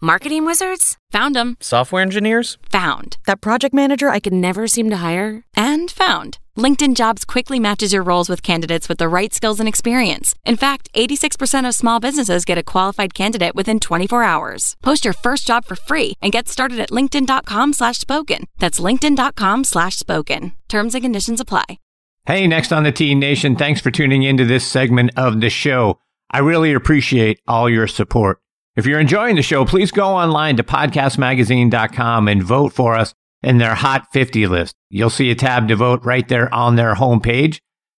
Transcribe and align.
Marketing 0.00 0.46
wizards? 0.46 0.96
Found 1.10 1.34
them. 1.34 1.56
Software 1.58 2.02
engineers? 2.02 2.56
Found. 2.70 3.16
That 3.26 3.40
project 3.40 3.74
manager 3.74 4.08
I 4.10 4.20
could 4.20 4.32
never 4.32 4.68
seem 4.68 4.90
to 4.90 4.98
hire? 4.98 5.44
And 5.56 5.90
found. 5.90 6.38
LinkedIn 6.56 6.94
Jobs 6.94 7.24
quickly 7.24 7.58
matches 7.58 7.92
your 7.92 8.04
roles 8.04 8.28
with 8.28 8.40
candidates 8.40 8.88
with 8.88 8.98
the 8.98 9.08
right 9.08 9.34
skills 9.34 9.58
and 9.58 9.68
experience. 9.68 10.36
In 10.44 10.56
fact, 10.56 10.88
86% 10.94 11.66
of 11.66 11.74
small 11.74 11.98
businesses 11.98 12.44
get 12.44 12.58
a 12.58 12.62
qualified 12.62 13.12
candidate 13.12 13.56
within 13.56 13.80
24 13.80 14.22
hours. 14.22 14.76
Post 14.84 15.04
your 15.04 15.14
first 15.14 15.48
job 15.48 15.64
for 15.64 15.74
free 15.74 16.14
and 16.22 16.30
get 16.30 16.46
started 16.48 16.78
at 16.78 16.90
linkedin.com 16.90 17.72
slash 17.72 17.98
spoken. 17.98 18.44
That's 18.58 18.78
linkedin.com 18.78 19.64
slash 19.64 19.96
spoken. 19.96 20.52
Terms 20.68 20.94
and 20.94 21.02
conditions 21.02 21.40
apply. 21.40 21.80
Hey, 22.24 22.46
next 22.46 22.72
on 22.72 22.84
the 22.84 22.92
T 22.92 23.16
Nation, 23.16 23.56
thanks 23.56 23.80
for 23.80 23.90
tuning 23.90 24.22
into 24.22 24.44
this 24.44 24.64
segment 24.64 25.10
of 25.16 25.40
the 25.40 25.50
show. 25.50 25.98
I 26.30 26.38
really 26.38 26.72
appreciate 26.72 27.40
all 27.48 27.68
your 27.68 27.88
support. 27.88 28.40
If 28.78 28.86
you're 28.86 29.00
enjoying 29.00 29.34
the 29.34 29.42
show, 29.42 29.64
please 29.64 29.90
go 29.90 30.10
online 30.10 30.56
to 30.58 30.62
podcastmagazine.com 30.62 32.28
and 32.28 32.40
vote 32.40 32.72
for 32.72 32.94
us 32.94 33.12
in 33.42 33.58
their 33.58 33.74
Hot 33.74 34.06
50 34.12 34.46
list. 34.46 34.76
You'll 34.88 35.10
see 35.10 35.32
a 35.32 35.34
tab 35.34 35.66
to 35.66 35.74
vote 35.74 36.04
right 36.04 36.28
there 36.28 36.54
on 36.54 36.76
their 36.76 36.94
homepage. 36.94 37.58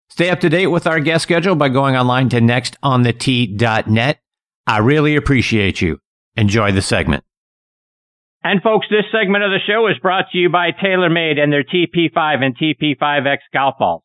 Stay 0.08 0.30
up 0.30 0.38
to 0.38 0.48
date 0.48 0.68
with 0.68 0.86
our 0.86 1.00
guest 1.00 1.24
schedule 1.24 1.56
by 1.56 1.68
going 1.68 1.96
online 1.96 2.28
to 2.28 2.40
nextonthet.net. 2.40 4.20
I 4.68 4.78
really 4.78 5.16
appreciate 5.16 5.80
you. 5.80 5.98
Enjoy 6.36 6.70
the 6.70 6.80
segment. 6.80 7.24
And 8.44 8.62
folks, 8.62 8.86
this 8.88 9.06
segment 9.10 9.42
of 9.42 9.50
the 9.50 9.58
show 9.66 9.88
is 9.88 9.98
brought 10.00 10.26
to 10.30 10.38
you 10.38 10.48
by 10.48 10.70
TaylorMade 10.70 11.40
and 11.40 11.52
their 11.52 11.64
TP5 11.64 12.44
and 12.44 12.56
TP5X 12.56 13.38
golf 13.52 13.74
balls. 13.80 14.04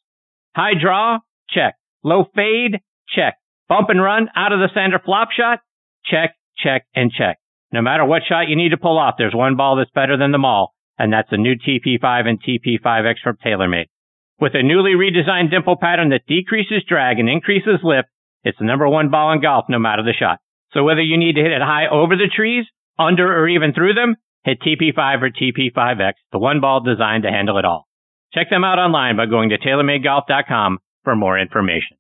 High 0.56 0.74
draw? 0.82 1.20
Check. 1.52 1.76
Low 2.04 2.26
fade? 2.34 2.80
Check. 3.16 3.36
Bump 3.70 3.90
and 3.90 4.02
run 4.02 4.30
out 4.36 4.54
of 4.54 4.60
the 4.60 4.70
center 4.74 4.98
flop 4.98 5.30
shot? 5.38 5.60
Check 6.04 6.34
check, 6.58 6.86
and 6.96 7.12
check. 7.12 7.38
No 7.72 7.82
matter 7.82 8.06
what 8.06 8.24
shot 8.28 8.48
you 8.48 8.56
need 8.56 8.70
to 8.70 8.78
pull 8.78 8.98
off, 8.98 9.16
there's 9.18 9.34
one 9.34 9.56
ball 9.56 9.76
that's 9.76 9.90
better 9.92 10.18
than 10.18 10.32
them 10.32 10.46
all, 10.46 10.74
and 10.98 11.12
that's 11.12 11.30
the 11.30 11.38
new 11.38 11.56
TP5 11.56 12.28
and 12.28 12.40
TP5X 12.42 13.16
from 13.24 13.38
TaylorMade. 13.44 13.88
With 14.40 14.54
a 14.56 14.64
newly 14.64 14.92
redesigned 14.92 15.52
dimple 15.52 15.78
pattern 15.78 16.10
that 16.10 16.28
decreases 16.28 16.84
drag 16.88 17.20
and 17.20 17.30
increases 17.30 17.80
lift, 17.84 18.10
it's 18.44 18.58
the 18.60 18.66
number 18.66 18.88
one 18.88 19.10
ball 19.10 19.32
in 19.32 19.42
golf 19.42 19.66
no 19.70 19.80
matter 19.80 20.04
the 20.04 20.14
shot. 20.14 20.40
So 20.74 20.84
whether 20.84 21.02
you 21.02 21.18
need 21.18 21.36
to 21.36 21.42
hit 21.42 21.52
it 21.52 21.62
high 21.62 21.88
over 21.88 22.16
the 22.16 22.30
trees, 22.34 22.66
under, 23.00 23.26
or 23.26 23.48
even 23.48 23.74
through 23.74 23.94
them, 23.94 24.16
hit 24.44 24.60
TP5 24.62 25.22
or 25.22 25.30
TP5X, 25.30 26.14
the 26.32 26.40
one 26.40 26.60
ball 26.62 26.82
designed 26.82 27.24
to 27.24 27.32
handle 27.32 27.58
it 27.58 27.66
all. 27.66 27.88
Check 28.34 28.50
them 28.50 28.64
out 28.64 28.80
online 28.80 29.16
by 29.18 29.28
going 29.28 29.50
to 29.50 29.58
TaylorMadeGolf.com 29.58 30.80
for 31.04 31.16
more 31.16 31.40
information. 31.40 31.98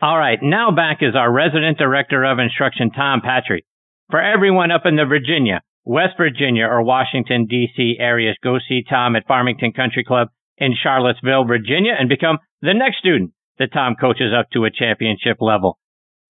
All 0.00 0.16
right, 0.16 0.38
now 0.40 0.70
back 0.70 0.98
is 1.00 1.16
our 1.16 1.30
resident 1.30 1.76
director 1.76 2.24
of 2.24 2.38
instruction, 2.38 2.90
Tom 2.92 3.20
Patri. 3.20 3.64
For 4.10 4.22
everyone 4.22 4.70
up 4.70 4.82
in 4.86 4.94
the 4.94 5.04
Virginia, 5.04 5.60
West 5.84 6.14
Virginia, 6.16 6.66
or 6.66 6.84
Washington, 6.84 7.46
D.C. 7.50 7.96
areas, 7.98 8.36
go 8.40 8.58
see 8.60 8.84
Tom 8.88 9.16
at 9.16 9.26
Farmington 9.26 9.72
Country 9.72 10.04
Club 10.04 10.28
in 10.56 10.76
Charlottesville, 10.80 11.46
Virginia, 11.46 11.94
and 11.98 12.08
become 12.08 12.38
the 12.62 12.74
next 12.74 12.98
student 12.98 13.32
that 13.58 13.72
Tom 13.72 13.96
coaches 14.00 14.32
up 14.38 14.46
to 14.52 14.64
a 14.64 14.70
championship 14.70 15.38
level. 15.40 15.78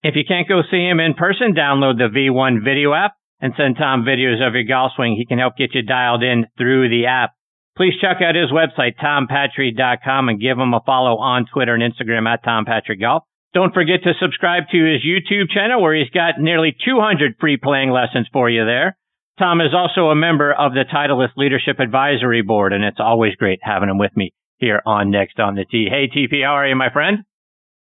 If 0.02 0.16
you 0.16 0.24
can't 0.26 0.48
go 0.48 0.62
see 0.70 0.88
him 0.88 0.98
in 0.98 1.12
person, 1.12 1.54
download 1.54 1.98
the 1.98 2.08
V1 2.08 2.64
video 2.64 2.94
app 2.94 3.12
and 3.38 3.52
send 3.54 3.76
Tom 3.76 4.02
videos 4.02 4.40
of 4.40 4.54
your 4.54 4.64
golf 4.64 4.92
swing. 4.96 5.14
He 5.14 5.26
can 5.26 5.38
help 5.38 5.58
get 5.58 5.74
you 5.74 5.82
dialed 5.82 6.22
in 6.22 6.46
through 6.56 6.88
the 6.88 7.04
app. 7.04 7.32
Please 7.76 7.94
check 8.00 8.22
out 8.22 8.34
his 8.34 8.50
website, 8.50 8.96
tompatri.com, 8.96 10.30
and 10.30 10.40
give 10.40 10.58
him 10.58 10.72
a 10.72 10.80
follow 10.86 11.18
on 11.18 11.44
Twitter 11.52 11.74
and 11.74 11.82
Instagram 11.82 12.26
at 12.26 12.42
Tom 12.42 12.64
Golf. 12.98 13.24
Don't 13.54 13.72
forget 13.72 14.02
to 14.04 14.12
subscribe 14.20 14.64
to 14.72 14.76
his 14.76 15.00
YouTube 15.02 15.48
channel 15.50 15.80
where 15.80 15.96
he's 15.96 16.10
got 16.10 16.38
nearly 16.38 16.76
200 16.84 17.36
free 17.40 17.56
playing 17.56 17.90
lessons 17.90 18.28
for 18.32 18.50
you 18.50 18.64
there. 18.66 18.96
Tom 19.38 19.60
is 19.60 19.72
also 19.72 20.10
a 20.10 20.14
member 20.14 20.52
of 20.52 20.72
the 20.72 20.84
Titleist 20.92 21.36
Leadership 21.36 21.80
Advisory 21.80 22.42
Board, 22.42 22.72
and 22.72 22.84
it's 22.84 22.98
always 23.00 23.34
great 23.36 23.60
having 23.62 23.88
him 23.88 23.96
with 23.96 24.14
me 24.16 24.32
here 24.58 24.82
on 24.84 25.10
Next 25.10 25.38
on 25.40 25.54
the 25.54 25.64
Tee. 25.64 25.88
Hey, 25.88 26.08
TP, 26.08 26.44
how 26.44 26.54
are 26.54 26.66
you, 26.66 26.76
my 26.76 26.90
friend? 26.92 27.18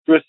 Proceed, 0.05 0.23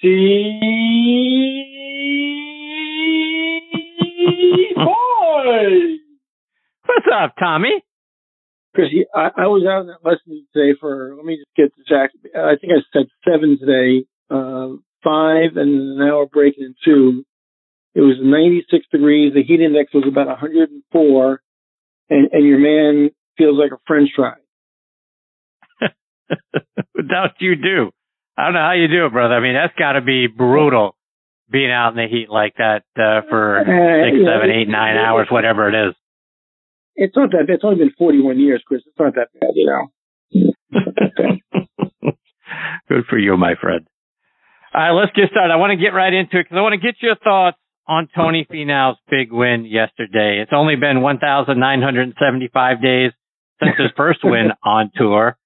boy! 4.75 5.98
What's 6.87 7.06
up, 7.15 7.34
Tommy? 7.38 7.82
Chrissy, 8.75 9.04
I, 9.15 9.28
I 9.37 9.47
was 9.47 9.65
out 9.69 9.82
in 9.82 9.87
that 9.88 10.04
lesson 10.04 10.47
today 10.53 10.77
for, 10.81 11.15
let 11.15 11.25
me 11.25 11.37
just 11.37 11.54
get 11.56 11.77
this 11.77 11.84
exact, 11.87 12.16
I 12.34 12.56
think 12.60 12.72
I 12.72 12.81
said 12.93 13.06
seven 13.25 13.59
today. 13.60 14.06
Uh, 14.31 14.78
five 15.03 15.56
and 15.56 16.00
an 16.00 16.03
hour 16.03 16.26
break 16.26 16.54
in 16.59 16.75
two. 16.84 17.25
It 17.94 18.00
was 18.00 18.16
96 18.20 18.86
degrees. 18.92 19.32
The 19.34 19.42
heat 19.42 19.60
index 19.60 19.92
was 19.92 20.04
about 20.06 20.26
104 20.26 21.42
and, 22.10 22.28
and 22.32 22.47
your 22.47 22.59
man 22.59 23.10
feels 23.36 23.59
like 23.59 23.72
a 23.72 23.81
french 23.86 24.10
fry. 24.14 24.34
Without 26.94 27.41
you 27.41 27.56
do. 27.56 27.91
I 28.36 28.44
don't 28.44 28.54
know 28.54 28.60
how 28.60 28.72
you 28.72 28.88
do 28.88 29.06
it, 29.06 29.12
brother. 29.12 29.34
I 29.34 29.41
mean, 29.41 29.54
that's 29.54 29.75
got 29.76 29.92
to 29.92 30.00
be 30.00 30.26
brutal 30.28 30.94
being 31.50 31.72
out 31.72 31.91
in 31.91 31.97
the 31.97 32.06
heat 32.09 32.28
like 32.30 32.54
that 32.59 32.84
uh, 32.97 33.22
for 33.28 33.59
uh, 33.59 33.65
six, 33.65 34.16
uh, 34.22 34.30
seven, 34.30 34.50
eight, 34.50 34.69
nine 34.69 34.97
hours, 34.97 35.28
whatever 35.30 35.69
it 35.69 35.88
is. 35.88 35.94
It's 36.94 37.16
not 37.16 37.30
that. 37.30 37.47
It's 37.48 37.65
only 37.65 37.78
been 37.78 37.92
41 37.97 38.38
years, 38.38 38.62
Chris. 38.66 38.82
It's 38.86 38.98
not 38.98 39.15
that 39.15 39.28
bad, 39.41 39.50
you 39.54 39.66
know. 39.66 39.88
Good 42.88 43.04
for 43.09 43.19
you, 43.19 43.36
my 43.36 43.54
friend. 43.60 43.86
All 44.75 44.81
right, 44.81 44.91
let's 44.93 45.12
get 45.17 45.31
started. 45.31 45.53
I 45.53 45.56
want 45.56 45.73
to 45.73 45.83
get 45.83 45.97
right 45.97 46.12
into 46.12 46.39
it 46.39 46.45
because 46.45 46.56
I 46.56 46.61
want 46.61 46.75
to 46.75 46.84
get 46.84 47.01
your 47.01 47.17
thoughts 47.17 47.56
on 47.89 48.09
Tony 48.15 48.47
Finau's 48.51 48.99
big 49.09 49.33
win 49.33 49.65
yesterday. 49.65 50.41
It's 50.43 50.53
only 50.53 50.77
been 50.77 51.01
1,975 51.01 52.83
days 52.83 53.12
since 53.61 53.77
his 53.78 53.91
first 53.97 54.21
win 54.25 54.51
on 54.65 54.91
tour. 54.95 55.37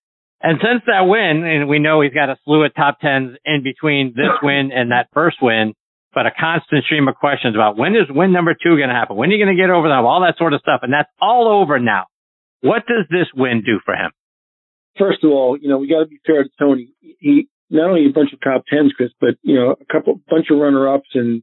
And 0.43 0.59
since 0.59 0.82
that 0.87 1.06
win, 1.06 1.44
and 1.47 1.69
we 1.69 1.78
know 1.78 2.00
he's 2.00 2.12
got 2.12 2.28
a 2.28 2.37
slew 2.44 2.65
of 2.65 2.75
top 2.75 2.99
tens 2.99 3.38
in 3.44 3.62
between 3.62 4.12
this 4.16 4.34
win 4.43 4.71
and 4.75 4.91
that 4.91 5.06
first 5.15 5.37
win, 5.41 5.75
but 6.12 6.27
a 6.27 6.32
constant 6.32 6.84
stream 6.84 7.06
of 7.06 7.15
questions 7.15 7.55
about 7.55 7.78
when 7.78 7.94
is 7.94 8.11
win 8.11 8.32
number 8.32 8.55
two 8.55 8.77
going 8.77 8.88
to 8.88 8.94
happen? 8.94 9.16
When 9.16 9.31
are 9.31 9.32
you 9.32 9.44
going 9.44 9.56
to 9.56 9.61
get 9.61 9.71
over 9.71 9.88
them? 9.88 10.05
All 10.05 10.21
that 10.22 10.37
sort 10.37 10.53
of 10.53 10.61
stuff. 10.61 10.81
And 10.82 10.93
that's 10.93 11.09
all 11.21 11.47
over 11.47 11.78
now. 11.78 12.06
What 12.61 12.87
does 12.87 13.06
this 13.09 13.28
win 13.34 13.62
do 13.65 13.78
for 13.84 13.94
him? 13.94 14.11
First 14.99 15.22
of 15.22 15.31
all, 15.31 15.56
you 15.56 15.69
know, 15.69 15.78
we 15.78 15.88
got 15.88 16.00
to 16.00 16.06
be 16.06 16.21
fair 16.27 16.43
to 16.43 16.50
Tony. 16.59 16.93
He, 17.00 17.49
not 17.72 17.88
only 17.88 18.06
a 18.06 18.12
bunch 18.12 18.33
of 18.33 18.41
top 18.41 18.65
tens, 18.69 18.93
Chris, 18.97 19.10
but 19.21 19.34
you 19.43 19.55
know 19.56 19.72
a 19.72 19.93
couple 19.93 20.21
bunch 20.28 20.47
of 20.50 20.59
runner 20.59 20.87
ups, 20.93 21.09
and 21.15 21.43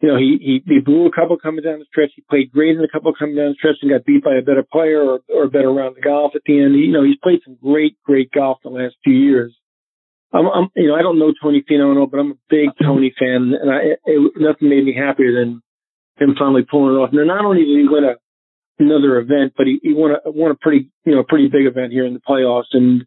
you 0.00 0.08
know 0.08 0.16
he, 0.16 0.38
he 0.40 0.62
he 0.64 0.80
blew 0.80 1.06
a 1.06 1.12
couple 1.12 1.36
coming 1.36 1.64
down 1.64 1.80
the 1.80 1.84
stretch. 1.90 2.12
He 2.14 2.22
played 2.30 2.52
great 2.52 2.76
in 2.76 2.84
a 2.84 2.88
couple 2.88 3.12
coming 3.12 3.36
down 3.36 3.50
the 3.50 3.58
stretch 3.58 3.76
and 3.82 3.90
got 3.90 4.06
beat 4.06 4.22
by 4.22 4.36
a 4.36 4.42
better 4.42 4.62
player 4.62 5.02
or, 5.02 5.20
or 5.28 5.44
a 5.44 5.50
better 5.50 5.72
round 5.72 5.98
of 5.98 6.04
golf 6.04 6.32
at 6.34 6.42
the 6.46 6.62
end. 6.62 6.78
You 6.78 6.92
know 6.92 7.02
he's 7.02 7.18
played 7.22 7.40
some 7.44 7.58
great 7.60 7.96
great 8.06 8.30
golf 8.30 8.58
the 8.62 8.70
last 8.70 8.94
few 9.02 9.14
years. 9.14 9.54
I'm, 10.32 10.46
I'm 10.46 10.68
you 10.76 10.88
know 10.88 10.94
I 10.94 11.02
don't 11.02 11.18
know 11.18 11.34
Tony 11.42 11.62
Finau, 11.68 12.08
but 12.08 12.20
I'm 12.20 12.32
a 12.32 12.40
big 12.48 12.70
Tony 12.80 13.12
fan, 13.18 13.52
and 13.58 13.70
I 13.70 13.98
it, 14.06 14.32
nothing 14.36 14.70
made 14.70 14.84
me 14.84 14.94
happier 14.94 15.34
than 15.34 15.60
him 16.18 16.36
finally 16.38 16.62
pulling 16.62 16.94
it 16.94 16.98
off. 16.98 17.10
Now 17.12 17.24
not 17.24 17.44
only 17.44 17.64
did 17.64 17.78
he 17.78 17.88
win 17.90 18.04
a 18.04 18.14
another 18.78 19.18
event, 19.18 19.54
but 19.56 19.66
he, 19.66 19.78
he 19.82 19.92
won 19.92 20.12
a 20.12 20.30
won 20.30 20.52
a 20.52 20.54
pretty 20.54 20.90
you 21.04 21.14
know 21.14 21.24
pretty 21.26 21.48
big 21.48 21.66
event 21.66 21.92
here 21.92 22.06
in 22.06 22.14
the 22.14 22.20
playoffs 22.20 22.72
and 22.72 23.04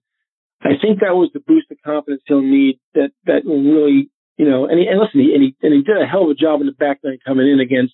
I 0.66 0.82
think 0.82 1.00
that 1.00 1.14
was 1.14 1.30
the 1.32 1.40
boost 1.40 1.70
of 1.70 1.78
confidence 1.86 2.24
he'll 2.26 2.42
need 2.42 2.80
that, 2.96 3.12
that 3.26 3.46
will 3.46 3.62
really, 3.62 4.10
you 4.36 4.50
know, 4.50 4.66
and, 4.66 4.80
he, 4.80 4.88
and 4.88 5.00
listen, 5.00 5.22
he, 5.22 5.32
and 5.34 5.44
he, 5.44 5.56
and 5.62 5.74
he 5.74 5.84
did 5.84 6.02
a 6.02 6.08
hell 6.08 6.24
of 6.24 6.32
a 6.32 6.34
job 6.34 6.60
in 6.60 6.66
the 6.66 6.74
back 6.74 7.00
nine 7.04 7.20
coming 7.26 7.48
in 7.48 7.60
against 7.60 7.94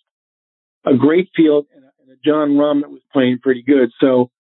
a 0.86 0.96
great 0.96 1.28
field 1.36 1.68
and 1.76 1.84
a, 1.84 1.92
and 2.00 2.12
a 2.12 2.18
Jon 2.24 2.56
Rahm 2.56 2.82
that 2.82 2.90
was 2.90 3.02
playing 3.12 3.40
pretty 3.44 3.62
good. 3.62 3.92
So 4.00 4.32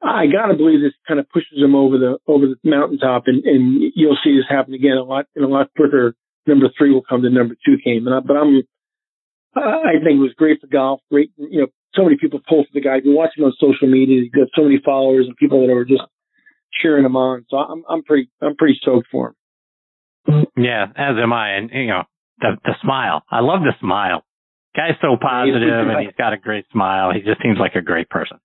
I 0.00 0.26
gotta 0.30 0.54
believe 0.54 0.80
this 0.80 0.94
kind 1.08 1.18
of 1.18 1.28
pushes 1.30 1.58
him 1.58 1.74
over 1.74 1.98
the, 1.98 2.18
over 2.28 2.46
the 2.46 2.56
mountaintop 2.62 3.24
and, 3.26 3.42
and 3.44 3.92
you'll 3.96 4.22
see 4.22 4.36
this 4.36 4.46
happen 4.48 4.72
again 4.72 4.96
a 4.96 5.02
lot, 5.02 5.26
in 5.34 5.42
a 5.42 5.48
lot 5.48 5.74
quicker. 5.76 6.14
Number 6.46 6.70
three 6.78 6.92
will 6.92 7.02
come 7.02 7.22
to 7.22 7.30
number 7.30 7.56
two 7.66 7.76
game. 7.84 8.06
And 8.06 8.14
I, 8.14 8.20
but 8.20 8.36
I'm, 8.36 8.62
I 9.56 9.98
think 9.98 10.22
it 10.22 10.22
was 10.22 10.34
great 10.38 10.60
for 10.60 10.68
golf. 10.68 11.00
Great, 11.10 11.32
you 11.36 11.62
know, 11.62 11.66
so 11.94 12.04
many 12.04 12.16
people 12.20 12.38
pull 12.48 12.62
for 12.62 12.70
the 12.72 12.80
guy. 12.80 13.00
You 13.02 13.16
watch 13.16 13.30
him 13.36 13.44
on 13.44 13.52
social 13.58 13.88
media, 13.88 14.22
he's 14.22 14.30
got 14.30 14.46
so 14.54 14.62
many 14.62 14.80
followers 14.84 15.26
and 15.26 15.36
people 15.36 15.66
that 15.66 15.72
are 15.72 15.84
just 15.84 16.02
cheering 16.80 17.04
him 17.04 17.16
on. 17.16 17.44
So 17.48 17.56
I'm 17.56 17.84
I'm 17.88 18.02
pretty 18.02 18.30
I'm 18.40 18.56
pretty 18.56 18.78
stoked 18.80 19.08
for 19.10 19.28
him. 19.28 20.46
Yeah, 20.56 20.86
as 20.96 21.16
am 21.22 21.32
I. 21.32 21.54
And 21.54 21.70
you 21.72 21.88
know, 21.88 22.02
the 22.40 22.56
the 22.64 22.74
smile. 22.82 23.22
I 23.30 23.40
love 23.40 23.60
the 23.60 23.74
smile. 23.80 24.24
Guy's 24.76 24.94
so 25.00 25.16
positive 25.20 25.88
and 25.88 26.06
he's 26.06 26.14
got 26.16 26.32
a 26.32 26.36
great 26.36 26.66
smile. 26.70 27.10
He 27.12 27.20
just 27.20 27.42
seems 27.42 27.58
like 27.58 27.74
a 27.74 27.80
great 27.80 28.08
person. 28.08 28.38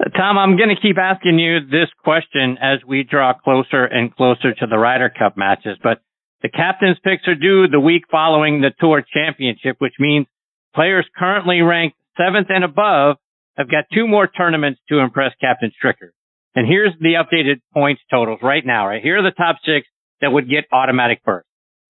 Uh, 0.00 0.08
Tom, 0.08 0.38
I'm 0.38 0.56
going 0.56 0.74
to 0.74 0.80
keep 0.80 0.96
asking 0.98 1.38
you 1.38 1.60
this 1.60 1.88
question 2.02 2.58
as 2.60 2.80
we 2.86 3.04
draw 3.04 3.34
closer 3.34 3.84
and 3.84 4.14
closer 4.14 4.54
to 4.54 4.66
the 4.66 4.78
Ryder 4.78 5.12
Cup 5.16 5.36
matches, 5.36 5.78
but 5.82 6.00
the 6.42 6.48
captain's 6.48 6.98
picks 7.04 7.28
are 7.28 7.36
due 7.36 7.68
the 7.68 7.78
week 7.78 8.04
following 8.10 8.60
the 8.60 8.72
Tour 8.80 9.04
Championship, 9.14 9.76
which 9.78 9.94
means 10.00 10.26
players 10.74 11.06
currently 11.16 11.60
ranked 11.60 11.96
seventh 12.16 12.48
and 12.50 12.64
above 12.64 13.18
have 13.56 13.70
got 13.70 13.84
two 13.94 14.08
more 14.08 14.26
tournaments 14.26 14.80
to 14.88 14.98
impress 14.98 15.32
Captain 15.40 15.70
Stricker. 15.70 16.10
And 16.54 16.66
here's 16.66 16.92
the 17.00 17.14
updated 17.14 17.60
points 17.72 18.02
totals 18.10 18.40
right 18.42 18.64
now, 18.64 18.86
right? 18.86 19.02
Here 19.02 19.18
are 19.18 19.22
the 19.22 19.30
top 19.30 19.56
six 19.64 19.86
that 20.20 20.32
would 20.32 20.48
get 20.48 20.64
automatic 20.72 21.24
berth. 21.24 21.44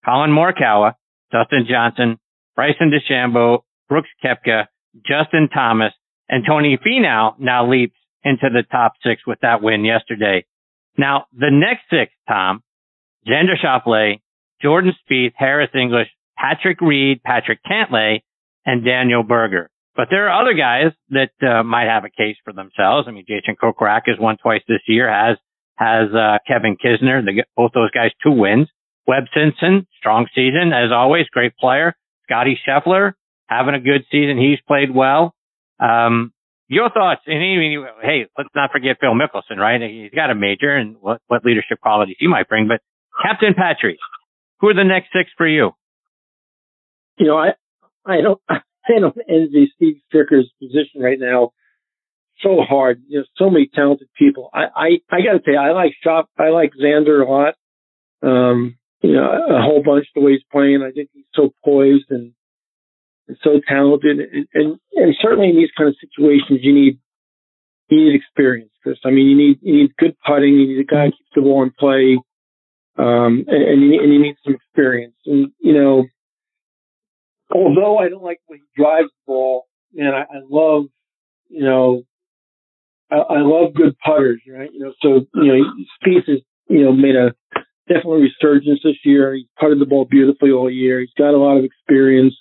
Collin 0.04 0.30
Morikawa, 0.30 0.94
Dustin 1.32 1.66
Johnson, 1.68 2.18
Bryson 2.54 2.92
DeChambeau, 2.92 3.60
Brooks 3.88 4.08
Koepka, 4.24 4.66
Justin 5.06 5.48
Thomas, 5.52 5.92
and 6.28 6.44
Tony 6.46 6.78
Finau 6.78 7.38
now 7.38 7.68
leaps 7.68 7.96
into 8.24 8.48
the 8.52 8.62
top 8.70 8.92
six 9.04 9.22
with 9.26 9.38
that 9.42 9.62
win 9.62 9.84
yesterday. 9.84 10.44
Now, 10.96 11.26
the 11.32 11.50
next 11.50 11.82
six, 11.90 12.12
Tom, 12.28 12.62
Xander 13.26 13.56
Schauffele, 13.62 14.20
Jordan 14.60 14.92
Spieth, 15.10 15.32
Harris 15.36 15.70
English, 15.74 16.08
Patrick 16.36 16.80
Reed, 16.80 17.22
Patrick 17.22 17.60
Cantlay, 17.64 18.20
and 18.64 18.84
Daniel 18.84 19.22
Berger. 19.22 19.70
But 19.94 20.08
there 20.10 20.28
are 20.28 20.42
other 20.42 20.54
guys 20.54 20.92
that 21.10 21.32
uh, 21.46 21.62
might 21.62 21.86
have 21.86 22.04
a 22.04 22.10
case 22.10 22.36
for 22.44 22.52
themselves. 22.52 23.06
I 23.08 23.10
mean, 23.10 23.24
Jason 23.28 23.56
Kokrak 23.62 24.02
has 24.06 24.16
won 24.18 24.36
twice 24.42 24.62
this 24.66 24.80
year, 24.86 25.10
has 25.12 25.36
has 25.76 26.08
uh, 26.14 26.38
Kevin 26.46 26.76
Kisner, 26.76 27.24
the, 27.24 27.44
both 27.56 27.72
those 27.74 27.90
guys 27.90 28.10
two 28.22 28.32
wins. 28.32 28.68
Webb 29.06 29.24
Simpson, 29.34 29.86
strong 29.98 30.26
season 30.34 30.72
as 30.72 30.92
always, 30.92 31.26
great 31.26 31.56
player. 31.56 31.94
Scottie 32.24 32.58
Scheffler 32.66 33.12
having 33.46 33.74
a 33.74 33.80
good 33.80 34.04
season. 34.10 34.38
He's 34.38 34.60
played 34.66 34.94
well. 34.94 35.34
Um, 35.80 36.32
your 36.68 36.88
thoughts? 36.88 37.22
And 37.26 37.42
even, 37.42 37.84
hey, 38.00 38.26
let's 38.38 38.48
not 38.54 38.70
forget 38.70 38.96
Phil 39.00 39.12
Mickelson, 39.12 39.58
right? 39.58 39.80
He's 39.82 40.12
got 40.14 40.30
a 40.30 40.34
major 40.34 40.74
and 40.74 40.96
what, 41.00 41.20
what 41.26 41.44
leadership 41.44 41.80
qualities 41.80 42.16
he 42.18 42.28
might 42.28 42.48
bring. 42.48 42.68
But 42.68 42.80
Captain 43.22 43.54
Patri, 43.54 43.98
who 44.60 44.68
are 44.68 44.74
the 44.74 44.84
next 44.84 45.08
six 45.12 45.30
for 45.36 45.46
you? 45.46 45.72
You 47.18 47.26
know, 47.26 47.36
I 47.36 47.50
I 48.06 48.20
don't 48.22 48.40
I 48.86 48.98
don't 48.98 49.16
envy 49.28 49.72
Steve 49.76 49.96
Stricker's 50.12 50.50
position 50.60 51.00
right 51.00 51.18
now. 51.18 51.52
So 52.42 52.60
hard, 52.60 53.02
you 53.06 53.20
know, 53.20 53.24
so 53.36 53.50
many 53.50 53.70
talented 53.72 54.08
people. 54.18 54.50
I 54.52 54.64
I, 54.74 54.88
I 55.10 55.20
got 55.22 55.32
to 55.32 55.42
say, 55.44 55.56
I 55.56 55.70
like 55.72 55.92
Shop, 56.02 56.28
I 56.38 56.48
like 56.48 56.72
Xander 56.80 57.24
a 57.24 57.30
lot. 57.30 57.54
Um, 58.22 58.76
you 59.02 59.12
know, 59.12 59.24
a 59.24 59.62
whole 59.62 59.82
bunch 59.84 60.06
the 60.14 60.20
way 60.20 60.32
he's 60.32 60.46
playing. 60.50 60.82
I 60.82 60.92
think 60.92 61.10
he's 61.12 61.24
so 61.34 61.52
poised 61.64 62.10
and, 62.10 62.32
and 63.28 63.36
so 63.42 63.60
talented, 63.68 64.18
and, 64.20 64.46
and 64.54 64.78
and 64.94 65.14
certainly 65.20 65.50
in 65.50 65.56
these 65.56 65.74
kind 65.76 65.88
of 65.88 65.96
situations, 66.00 66.60
you 66.62 66.72
need 66.72 66.98
you 67.88 68.04
need 68.04 68.14
experience, 68.14 68.70
Chris. 68.82 68.98
I 69.04 69.10
mean, 69.10 69.26
you 69.26 69.36
need 69.36 69.58
you 69.60 69.74
need 69.82 69.96
good 69.98 70.16
putting. 70.26 70.54
You 70.54 70.68
need 70.68 70.80
a 70.80 70.84
guy 70.84 71.06
who 71.06 71.10
keeps 71.10 71.30
the 71.34 71.42
ball 71.42 71.62
in 71.64 71.72
play, 71.78 72.18
um, 72.96 73.44
and, 73.48 73.62
and 73.62 73.82
you, 73.82 74.02
and 74.02 74.12
you 74.12 74.22
need 74.22 74.36
some 74.44 74.54
experience. 74.54 75.16
And 75.26 75.52
you 75.58 75.74
know, 75.74 76.04
although 77.54 77.98
I 77.98 78.08
don't 78.08 78.22
like 78.22 78.40
when 78.46 78.60
he 78.60 78.82
drives 78.82 79.08
the 79.08 79.26
ball, 79.26 79.66
man, 79.92 80.12
I, 80.14 80.22
I 80.22 80.40
love, 80.48 80.84
you 81.48 81.64
know, 81.64 82.02
I, 83.10 83.16
I 83.16 83.40
love 83.40 83.74
good 83.74 83.96
putters, 83.98 84.40
right? 84.48 84.70
You 84.72 84.80
know, 84.80 84.92
so, 85.02 85.26
you 85.34 85.52
know, 85.52 85.64
Spieth 86.00 86.28
has, 86.28 86.40
you 86.68 86.84
know, 86.84 86.92
made 86.92 87.16
a 87.16 87.34
definitely 87.88 88.30
resurgence 88.30 88.80
this 88.82 88.96
year. 89.04 89.34
He's 89.34 89.46
putted 89.58 89.80
the 89.80 89.86
ball 89.86 90.06
beautifully 90.08 90.50
all 90.50 90.70
year. 90.70 91.00
He's 91.00 91.10
got 91.16 91.34
a 91.34 91.38
lot 91.38 91.58
of 91.58 91.64
experience. 91.64 92.34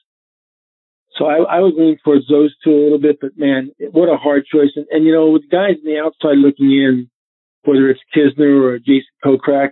So 1.18 1.26
I, 1.26 1.58
I 1.58 1.60
was 1.60 1.74
leaning 1.78 1.98
towards 2.04 2.28
those 2.30 2.56
two 2.64 2.72
a 2.72 2.84
little 2.84 3.00
bit, 3.00 3.18
but 3.20 3.32
man, 3.36 3.72
what 3.92 4.08
a 4.08 4.18
hard 4.18 4.46
choice. 4.46 4.72
And, 4.76 4.86
and 4.92 5.06
you 5.06 5.12
know, 5.12 5.30
with 5.32 5.50
guys 5.52 5.76
on 5.78 5.84
the 5.84 6.00
outside 6.00 6.38
looking 6.38 6.72
in, 6.72 7.10
whether 7.64 7.90
it's 7.90 8.00
Kisner 8.16 8.64
or 8.64 8.80
Jason 8.80 9.12
Kokrak, 9.24 9.72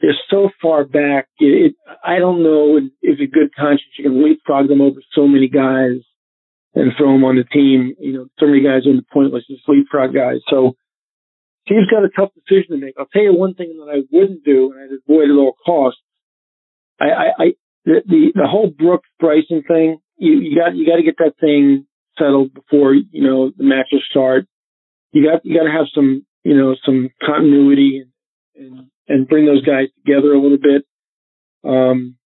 they're 0.00 0.16
so 0.30 0.50
far 0.62 0.84
back. 0.84 1.26
It, 1.38 1.72
it, 1.72 1.74
I 2.04 2.18
don't 2.18 2.42
know 2.42 2.78
if 3.02 3.20
a 3.20 3.26
good 3.26 3.54
conscience 3.54 3.90
you 3.98 4.04
can 4.04 4.22
leapfrog 4.22 4.68
them 4.68 4.80
over 4.80 5.00
so 5.14 5.26
many 5.26 5.48
guys 5.48 6.00
and 6.74 6.92
throw 6.96 7.12
them 7.12 7.24
on 7.24 7.36
the 7.36 7.44
team. 7.44 7.94
You 7.98 8.12
know, 8.12 8.26
so 8.38 8.46
many 8.46 8.62
guys 8.62 8.86
are 8.86 8.90
in 8.90 8.96
the 8.96 9.06
pointless 9.12 9.44
just 9.48 9.68
leapfrog 9.68 10.14
guys. 10.14 10.40
So 10.48 10.76
team's 11.68 11.90
got 11.90 12.04
a 12.04 12.08
tough 12.08 12.30
decision 12.34 12.70
to 12.70 12.84
make. 12.84 12.94
I'll 12.98 13.06
tell 13.12 13.22
you 13.22 13.34
one 13.34 13.54
thing 13.54 13.76
that 13.78 13.90
I 13.90 14.02
wouldn't 14.10 14.44
do, 14.44 14.72
and 14.72 14.82
I'd 14.82 14.98
avoid 15.04 15.30
at 15.30 15.36
all 15.36 15.54
costs. 15.64 16.00
I, 17.00 17.06
I, 17.06 17.26
I 17.38 17.44
the, 17.84 18.02
the 18.06 18.32
the 18.34 18.46
whole 18.46 18.70
Brooks 18.70 19.08
Bryson 19.18 19.62
thing. 19.66 19.98
You, 20.16 20.40
you 20.40 20.56
got 20.56 20.74
you 20.74 20.86
got 20.86 20.96
to 20.96 21.02
get 21.02 21.18
that 21.18 21.34
thing 21.40 21.86
settled 22.18 22.54
before 22.54 22.94
you 22.94 23.22
know 23.22 23.50
the 23.56 23.64
matches 23.64 24.02
start. 24.10 24.46
You 25.12 25.24
got 25.28 25.44
you 25.44 25.56
got 25.56 25.64
to 25.64 25.72
have 25.72 25.86
some 25.94 26.24
you 26.44 26.56
know 26.56 26.76
some 26.84 27.10
continuity 27.24 28.04
and, 28.54 28.66
and 28.66 28.90
and 29.08 29.28
bring 29.28 29.46
those 29.46 29.64
guys 29.64 29.88
together 30.04 30.32
a 30.32 30.40
little 30.40 30.58
bit. 30.58 30.84
Um, 31.64 32.16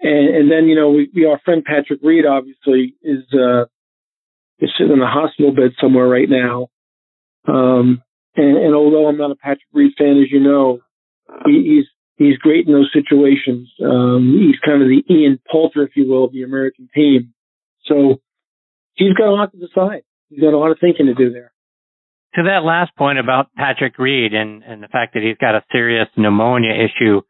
and, 0.00 0.36
and 0.36 0.50
then, 0.50 0.68
you 0.68 0.74
know, 0.74 0.90
we, 0.90 1.10
we, 1.14 1.24
our 1.24 1.40
friend 1.44 1.64
Patrick 1.64 2.00
Reed 2.02 2.26
obviously 2.26 2.94
is, 3.02 3.24
uh, 3.32 3.64
is 4.58 4.70
sitting 4.76 4.92
in 4.92 5.00
a 5.00 5.10
hospital 5.10 5.54
bed 5.54 5.72
somewhere 5.80 6.06
right 6.06 6.28
now. 6.28 6.68
Um, 7.48 8.02
and, 8.34 8.56
and 8.58 8.74
although 8.74 9.08
I'm 9.08 9.16
not 9.16 9.30
a 9.30 9.36
Patrick 9.36 9.68
Reed 9.72 9.92
fan, 9.96 10.20
as 10.22 10.30
you 10.30 10.40
know, 10.40 10.80
he, 11.46 11.76
he's, 11.76 11.86
he's 12.16 12.38
great 12.38 12.66
in 12.66 12.72
those 12.72 12.92
situations. 12.92 13.70
Um, 13.82 14.36
he's 14.38 14.60
kind 14.64 14.82
of 14.82 14.88
the 14.88 15.02
Ian 15.08 15.40
Poulter, 15.50 15.82
if 15.82 15.96
you 15.96 16.08
will, 16.08 16.24
of 16.24 16.32
the 16.32 16.42
American 16.42 16.88
team. 16.94 17.32
So 17.84 18.20
he's 18.94 19.14
got 19.14 19.28
a 19.28 19.32
lot 19.32 19.52
to 19.52 19.58
decide. 19.58 20.02
He's 20.28 20.40
got 20.40 20.52
a 20.52 20.58
lot 20.58 20.72
of 20.72 20.78
thinking 20.80 21.06
to 21.06 21.14
do 21.14 21.32
there 21.32 21.52
to 22.36 22.42
that 22.44 22.64
last 22.64 22.94
point 22.96 23.18
about 23.18 23.48
Patrick 23.56 23.98
Reed 23.98 24.34
and, 24.34 24.62
and 24.62 24.82
the 24.82 24.88
fact 24.88 25.14
that 25.14 25.22
he's 25.22 25.38
got 25.38 25.54
a 25.54 25.64
serious 25.72 26.08
pneumonia 26.16 26.72
issue 26.72 27.22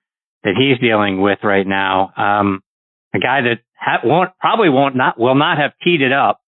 that 0.42 0.54
he's 0.58 0.78
dealing 0.78 1.20
with 1.20 1.38
right 1.42 1.66
now, 1.66 2.12
um, 2.16 2.60
a 3.14 3.18
guy 3.18 3.40
that 3.42 3.60
ha- 3.78 4.00
won't 4.04 4.30
probably 4.40 4.68
won't 4.68 4.96
not 4.96 5.18
will 5.18 5.34
not 5.34 5.58
have 5.58 5.72
teed 5.82 6.02
it 6.02 6.12
up 6.12 6.40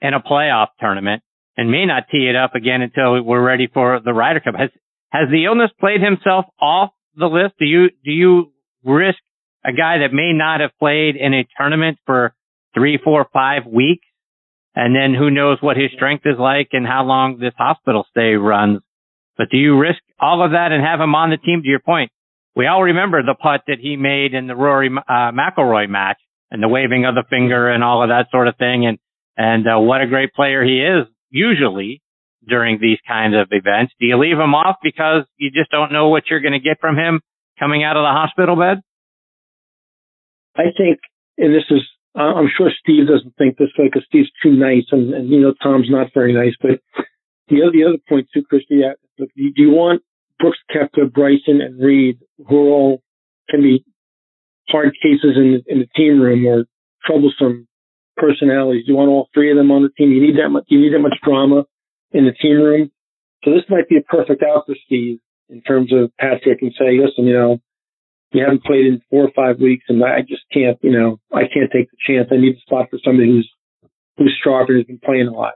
in 0.00 0.14
a 0.14 0.20
playoff 0.20 0.68
tournament 0.80 1.22
and 1.56 1.70
may 1.70 1.86
not 1.86 2.04
tee 2.10 2.28
it 2.28 2.36
up 2.36 2.54
again 2.54 2.82
until 2.82 3.20
we're 3.22 3.44
ready 3.44 3.68
for 3.72 4.00
the 4.04 4.12
Ryder 4.12 4.40
Cup. 4.40 4.54
Has 4.56 4.70
has 5.10 5.28
the 5.30 5.44
illness 5.44 5.70
played 5.78 6.00
himself 6.00 6.46
off 6.60 6.90
the 7.16 7.26
list? 7.26 7.54
Do 7.58 7.64
you 7.64 7.90
do 8.04 8.10
you 8.12 8.52
risk 8.84 9.18
a 9.64 9.72
guy 9.72 9.98
that 9.98 10.12
may 10.12 10.32
not 10.32 10.60
have 10.60 10.70
played 10.78 11.16
in 11.16 11.34
a 11.34 11.46
tournament 11.56 11.98
for 12.06 12.34
three, 12.74 12.98
four, 13.02 13.26
five 13.32 13.66
weeks 13.66 14.06
and 14.74 14.94
then 14.94 15.14
who 15.14 15.30
knows 15.30 15.58
what 15.60 15.76
his 15.76 15.90
strength 15.94 16.24
is 16.26 16.38
like 16.38 16.68
and 16.72 16.86
how 16.86 17.04
long 17.04 17.38
this 17.38 17.54
hospital 17.56 18.06
stay 18.10 18.34
runs. 18.34 18.80
But 19.36 19.48
do 19.50 19.56
you 19.56 19.78
risk 19.78 20.00
all 20.20 20.44
of 20.44 20.52
that 20.52 20.72
and 20.72 20.84
have 20.84 21.00
him 21.00 21.14
on 21.14 21.30
the 21.30 21.36
team? 21.36 21.62
To 21.62 21.68
your 21.68 21.80
point, 21.80 22.10
we 22.56 22.66
all 22.66 22.82
remember 22.82 23.22
the 23.22 23.34
putt 23.34 23.62
that 23.66 23.78
he 23.80 23.96
made 23.96 24.34
in 24.34 24.46
the 24.46 24.54
Rory 24.54 24.88
uh, 24.88 25.32
McIlroy 25.32 25.88
match 25.88 26.18
and 26.50 26.62
the 26.62 26.68
waving 26.68 27.04
of 27.04 27.14
the 27.14 27.24
finger 27.28 27.68
and 27.68 27.82
all 27.82 28.02
of 28.02 28.08
that 28.10 28.26
sort 28.30 28.48
of 28.48 28.56
thing. 28.56 28.86
And 28.86 28.98
and 29.36 29.66
uh, 29.66 29.80
what 29.80 30.00
a 30.00 30.06
great 30.06 30.32
player 30.34 30.62
he 30.64 30.80
is 30.80 31.06
usually 31.30 32.00
during 32.46 32.78
these 32.80 32.98
kinds 33.06 33.34
of 33.34 33.48
events. 33.50 33.92
Do 33.98 34.06
you 34.06 34.18
leave 34.18 34.38
him 34.38 34.54
off 34.54 34.76
because 34.82 35.24
you 35.36 35.50
just 35.50 35.70
don't 35.70 35.92
know 35.92 36.08
what 36.08 36.24
you're 36.30 36.40
going 36.40 36.52
to 36.52 36.60
get 36.60 36.80
from 36.80 36.96
him 36.96 37.20
coming 37.58 37.82
out 37.82 37.96
of 37.96 38.02
the 38.02 38.12
hospital 38.12 38.54
bed? 38.54 38.80
I 40.56 40.70
think, 40.76 41.00
and 41.38 41.52
this 41.52 41.64
is 41.70 41.82
uh, 42.16 42.34
I'm 42.34 42.48
sure 42.56 42.70
Steve 42.80 43.08
doesn't 43.08 43.36
think 43.36 43.56
this 43.56 43.70
way 43.78 43.86
because 43.86 44.06
Steve's 44.06 44.30
too 44.42 44.52
nice, 44.52 44.86
and, 44.92 45.12
and 45.12 45.28
you 45.28 45.40
know 45.40 45.54
Tom's 45.62 45.90
not 45.90 46.08
very 46.14 46.32
nice. 46.32 46.54
But 46.60 46.80
the 47.48 47.62
other 47.62 47.72
the 47.72 47.84
other 47.84 47.98
point 48.08 48.28
too, 48.32 48.44
Christy, 48.44 48.82
look, 49.18 49.30
do 49.36 49.50
you 49.56 49.70
want 49.70 50.02
Brooks, 50.38 50.58
Koepka, 50.70 51.12
Bryson, 51.12 51.60
and 51.60 51.82
Reed, 51.82 52.18
who 52.48 52.56
are 52.56 52.70
all 52.70 53.02
can 53.50 53.62
be 53.62 53.84
hard 54.68 54.94
cases 55.02 55.36
in 55.36 55.62
in 55.66 55.80
the 55.80 55.88
team 55.96 56.20
room 56.20 56.46
or 56.46 56.64
troublesome 57.04 57.66
personalities? 58.16 58.86
Do 58.86 58.92
you 58.92 58.98
want 58.98 59.10
all 59.10 59.28
three 59.34 59.50
of 59.50 59.56
them 59.56 59.70
on 59.70 59.82
the 59.82 59.90
team? 59.90 60.12
You 60.12 60.20
need 60.20 60.38
that 60.38 60.50
much. 60.50 60.64
You 60.68 60.80
need 60.80 60.94
that 60.94 61.00
much 61.00 61.18
drama 61.24 61.64
in 62.12 62.24
the 62.24 62.32
team 62.32 62.56
room. 62.56 62.90
So 63.44 63.50
this 63.50 63.64
might 63.68 63.88
be 63.88 63.96
a 63.96 64.02
perfect 64.02 64.42
out 64.42 64.64
for 64.66 64.74
Steve 64.86 65.18
in 65.48 65.60
terms 65.62 65.92
of 65.92 66.10
Patrick 66.18 66.62
and 66.62 66.72
say, 66.78 66.98
listen, 66.98 67.26
you 67.26 67.34
know, 67.34 67.58
you 68.34 68.42
haven't 68.42 68.64
played 68.64 68.86
in 68.86 69.00
four 69.10 69.24
or 69.24 69.30
five 69.34 69.60
weeks, 69.60 69.84
and 69.88 70.02
I 70.04 70.20
just 70.20 70.42
can't, 70.52 70.78
you 70.82 70.90
know, 70.90 71.20
I 71.32 71.42
can't 71.42 71.70
take 71.72 71.90
the 71.90 71.96
chance. 72.06 72.28
I 72.32 72.36
need 72.36 72.56
a 72.56 72.60
spot 72.60 72.88
for 72.90 72.98
somebody 73.04 73.28
who's 73.28 73.50
who's 74.16 74.36
sharp 74.42 74.68
and 74.68 74.78
has 74.78 74.86
been 74.86 75.00
playing 75.02 75.28
a 75.28 75.32
lot. 75.32 75.54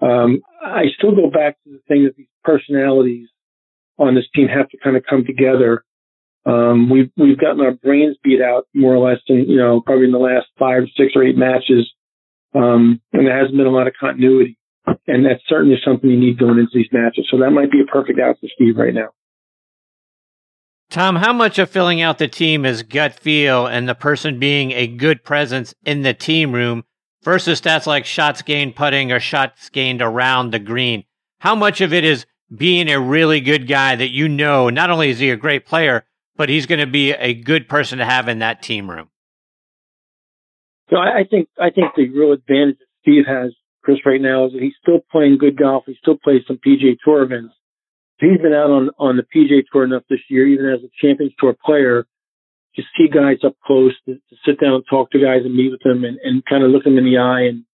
Um, 0.00 0.40
I 0.62 0.84
still 0.96 1.14
go 1.14 1.30
back 1.30 1.56
to 1.64 1.70
the 1.70 1.80
thing 1.88 2.04
that 2.04 2.16
these 2.16 2.26
personalities 2.42 3.28
on 3.98 4.14
this 4.14 4.24
team 4.34 4.48
have 4.48 4.68
to 4.70 4.78
kind 4.82 4.96
of 4.96 5.04
come 5.08 5.24
together. 5.24 5.84
Um, 6.46 6.88
we've 6.88 7.10
we've 7.16 7.38
gotten 7.38 7.60
our 7.60 7.72
brains 7.72 8.16
beat 8.24 8.40
out 8.40 8.66
more 8.74 8.94
or 8.94 9.10
less 9.10 9.20
in 9.28 9.48
you 9.48 9.58
know 9.58 9.82
probably 9.84 10.06
in 10.06 10.12
the 10.12 10.18
last 10.18 10.46
five, 10.58 10.84
six, 10.96 11.12
or 11.14 11.22
eight 11.22 11.36
matches, 11.36 11.92
um, 12.54 13.00
and 13.12 13.26
there 13.26 13.38
hasn't 13.38 13.56
been 13.56 13.66
a 13.66 13.70
lot 13.70 13.86
of 13.86 13.94
continuity. 14.00 14.56
And 15.06 15.26
that's 15.26 15.42
certainly 15.46 15.76
something 15.84 16.08
you 16.08 16.18
need 16.18 16.38
going 16.38 16.58
into 16.58 16.72
these 16.72 16.88
matches. 16.90 17.28
So 17.30 17.38
that 17.38 17.50
might 17.50 17.70
be 17.70 17.80
a 17.80 17.92
perfect 17.92 18.18
out 18.18 18.36
for 18.40 18.48
Steve 18.54 18.76
right 18.76 18.94
now. 18.94 19.10
Tom, 20.90 21.14
how 21.14 21.32
much 21.32 21.60
of 21.60 21.70
filling 21.70 22.02
out 22.02 22.18
the 22.18 22.26
team 22.26 22.66
is 22.66 22.82
gut 22.82 23.14
feel 23.14 23.64
and 23.64 23.88
the 23.88 23.94
person 23.94 24.40
being 24.40 24.72
a 24.72 24.88
good 24.88 25.22
presence 25.22 25.72
in 25.84 26.02
the 26.02 26.12
team 26.12 26.52
room 26.52 26.82
versus 27.22 27.60
stats 27.60 27.86
like 27.86 28.04
shots 28.04 28.42
gained 28.42 28.74
putting 28.74 29.12
or 29.12 29.20
shots 29.20 29.68
gained 29.68 30.02
around 30.02 30.50
the 30.50 30.58
green? 30.58 31.04
How 31.38 31.54
much 31.54 31.80
of 31.80 31.92
it 31.92 32.04
is 32.04 32.26
being 32.54 32.90
a 32.90 32.98
really 32.98 33.40
good 33.40 33.68
guy 33.68 33.94
that 33.94 34.10
you 34.10 34.28
know 34.28 34.68
not 34.68 34.90
only 34.90 35.10
is 35.10 35.20
he 35.20 35.30
a 35.30 35.36
great 35.36 35.64
player, 35.64 36.04
but 36.34 36.48
he's 36.48 36.66
going 36.66 36.80
to 36.80 36.88
be 36.88 37.12
a 37.12 37.34
good 37.34 37.68
person 37.68 37.98
to 37.98 38.04
have 38.04 38.26
in 38.26 38.40
that 38.40 38.60
team 38.60 38.90
room? 38.90 39.10
So 40.90 40.96
I, 40.96 41.22
think 41.30 41.48
I 41.56 41.70
think 41.70 41.94
the 41.96 42.08
real 42.08 42.32
advantage 42.32 42.78
that 42.80 42.86
Steve 43.02 43.26
has, 43.28 43.54
Chris, 43.84 43.98
right 44.04 44.20
now 44.20 44.46
is 44.46 44.54
that 44.54 44.60
he's 44.60 44.74
still 44.82 44.98
playing 45.12 45.38
good 45.38 45.56
golf. 45.56 45.84
He 45.86 45.94
still 46.02 46.16
plays 46.16 46.42
some 46.48 46.58
PGA 46.58 46.96
Tour 47.04 47.22
events. 47.22 47.54
He's 48.20 48.40
been 48.40 48.52
out 48.52 48.70
on, 48.70 48.90
on 48.98 49.16
the 49.16 49.24
PGA 49.24 49.64
Tour 49.72 49.84
enough 49.84 50.02
this 50.10 50.20
year, 50.28 50.46
even 50.46 50.66
as 50.66 50.80
a 50.84 50.90
Champions 51.00 51.32
Tour 51.38 51.56
player, 51.64 52.06
to 52.76 52.82
see 52.96 53.08
guys 53.08 53.38
up 53.44 53.56
close, 53.64 53.94
to, 54.06 54.14
to 54.14 54.36
sit 54.46 54.60
down 54.60 54.74
and 54.74 54.84
talk 54.88 55.10
to 55.10 55.18
guys 55.18 55.42
and 55.44 55.54
meet 55.54 55.70
with 55.70 55.80
them 55.82 56.04
and, 56.04 56.18
and 56.22 56.44
kind 56.44 56.62
of 56.62 56.70
look 56.70 56.84
them 56.84 56.98
in 56.98 57.04
the 57.04 57.18
eye 57.18 57.48
and, 57.48 57.64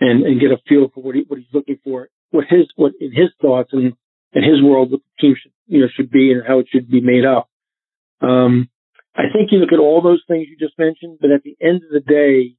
and, 0.00 0.24
and 0.24 0.40
get 0.40 0.52
a 0.52 0.58
feel 0.68 0.90
for 0.94 1.02
what 1.02 1.14
he, 1.14 1.24
what 1.26 1.38
he's 1.38 1.52
looking 1.52 1.78
for, 1.82 2.08
what 2.30 2.44
his, 2.48 2.66
what 2.76 2.92
in 3.00 3.12
his 3.12 3.30
thoughts 3.42 3.70
and, 3.72 3.92
and 4.32 4.44
his 4.44 4.62
world, 4.62 4.92
what 4.92 5.00
the 5.00 5.20
team 5.20 5.34
should, 5.40 5.52
you 5.66 5.80
know, 5.80 5.88
should 5.94 6.10
be 6.10 6.32
and 6.32 6.42
how 6.46 6.60
it 6.60 6.66
should 6.70 6.90
be 6.90 7.00
made 7.00 7.26
up. 7.26 7.50
Um, 8.22 8.70
I 9.14 9.24
think 9.32 9.50
you 9.50 9.58
look 9.58 9.72
at 9.72 9.80
all 9.80 10.02
those 10.02 10.22
things 10.28 10.46
you 10.48 10.56
just 10.56 10.78
mentioned, 10.78 11.18
but 11.20 11.30
at 11.30 11.42
the 11.42 11.56
end 11.60 11.82
of 11.82 11.90
the 11.90 12.00
day, 12.00 12.54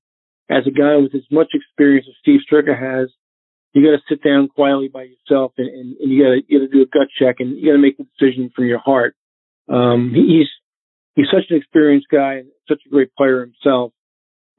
as 0.50 0.68
a 0.68 0.72
guy 0.72 0.98
with 0.98 1.16
as 1.16 1.26
much 1.32 1.48
experience 1.54 2.06
as 2.10 2.16
Steve 2.22 2.42
Stricker 2.44 2.78
has, 2.78 3.10
you 3.74 3.84
got 3.84 3.98
to 3.98 4.04
sit 4.10 4.24
down 4.24 4.50
quietly 4.50 4.90
by 4.90 5.04
yourself 5.04 5.54
and, 5.58 5.68
and, 5.68 5.98
and 5.98 6.12
you 6.12 6.24
got 6.24 6.30
to 6.32 6.42
you 6.48 6.60
got 6.60 6.66
to 6.66 6.72
do 6.72 6.82
a 6.82 6.86
gut 6.86 7.08
check 7.18 7.38
and 7.40 7.58
you 7.58 7.68
got 7.68 7.78
to 7.78 7.82
make 7.82 7.98
the 7.98 8.06
decision 8.20 8.52
from 8.56 8.66
your 8.66 8.80
heart. 8.80 9.16
Um, 9.70 10.12
he's 10.14 10.48
he's 11.16 11.28
such 11.32 11.50
an 11.50 11.58
experienced 11.58 12.08
guy 12.12 12.36
and 12.36 12.50
such 12.68 12.82
a 12.86 12.90
great 12.90 13.14
player 13.16 13.42
himself. 13.42 13.94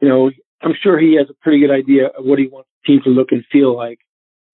You 0.01 0.09
know, 0.09 0.31
I'm 0.63 0.75
sure 0.83 0.99
he 0.99 1.17
has 1.19 1.29
a 1.31 1.35
pretty 1.43 1.61
good 1.61 1.71
idea 1.73 2.07
of 2.07 2.25
what 2.25 2.39
he 2.39 2.49
wants 2.49 2.69
the 2.83 2.93
team 2.93 3.01
to 3.05 3.11
look 3.11 3.29
and 3.31 3.45
feel 3.53 3.77
like. 3.77 3.99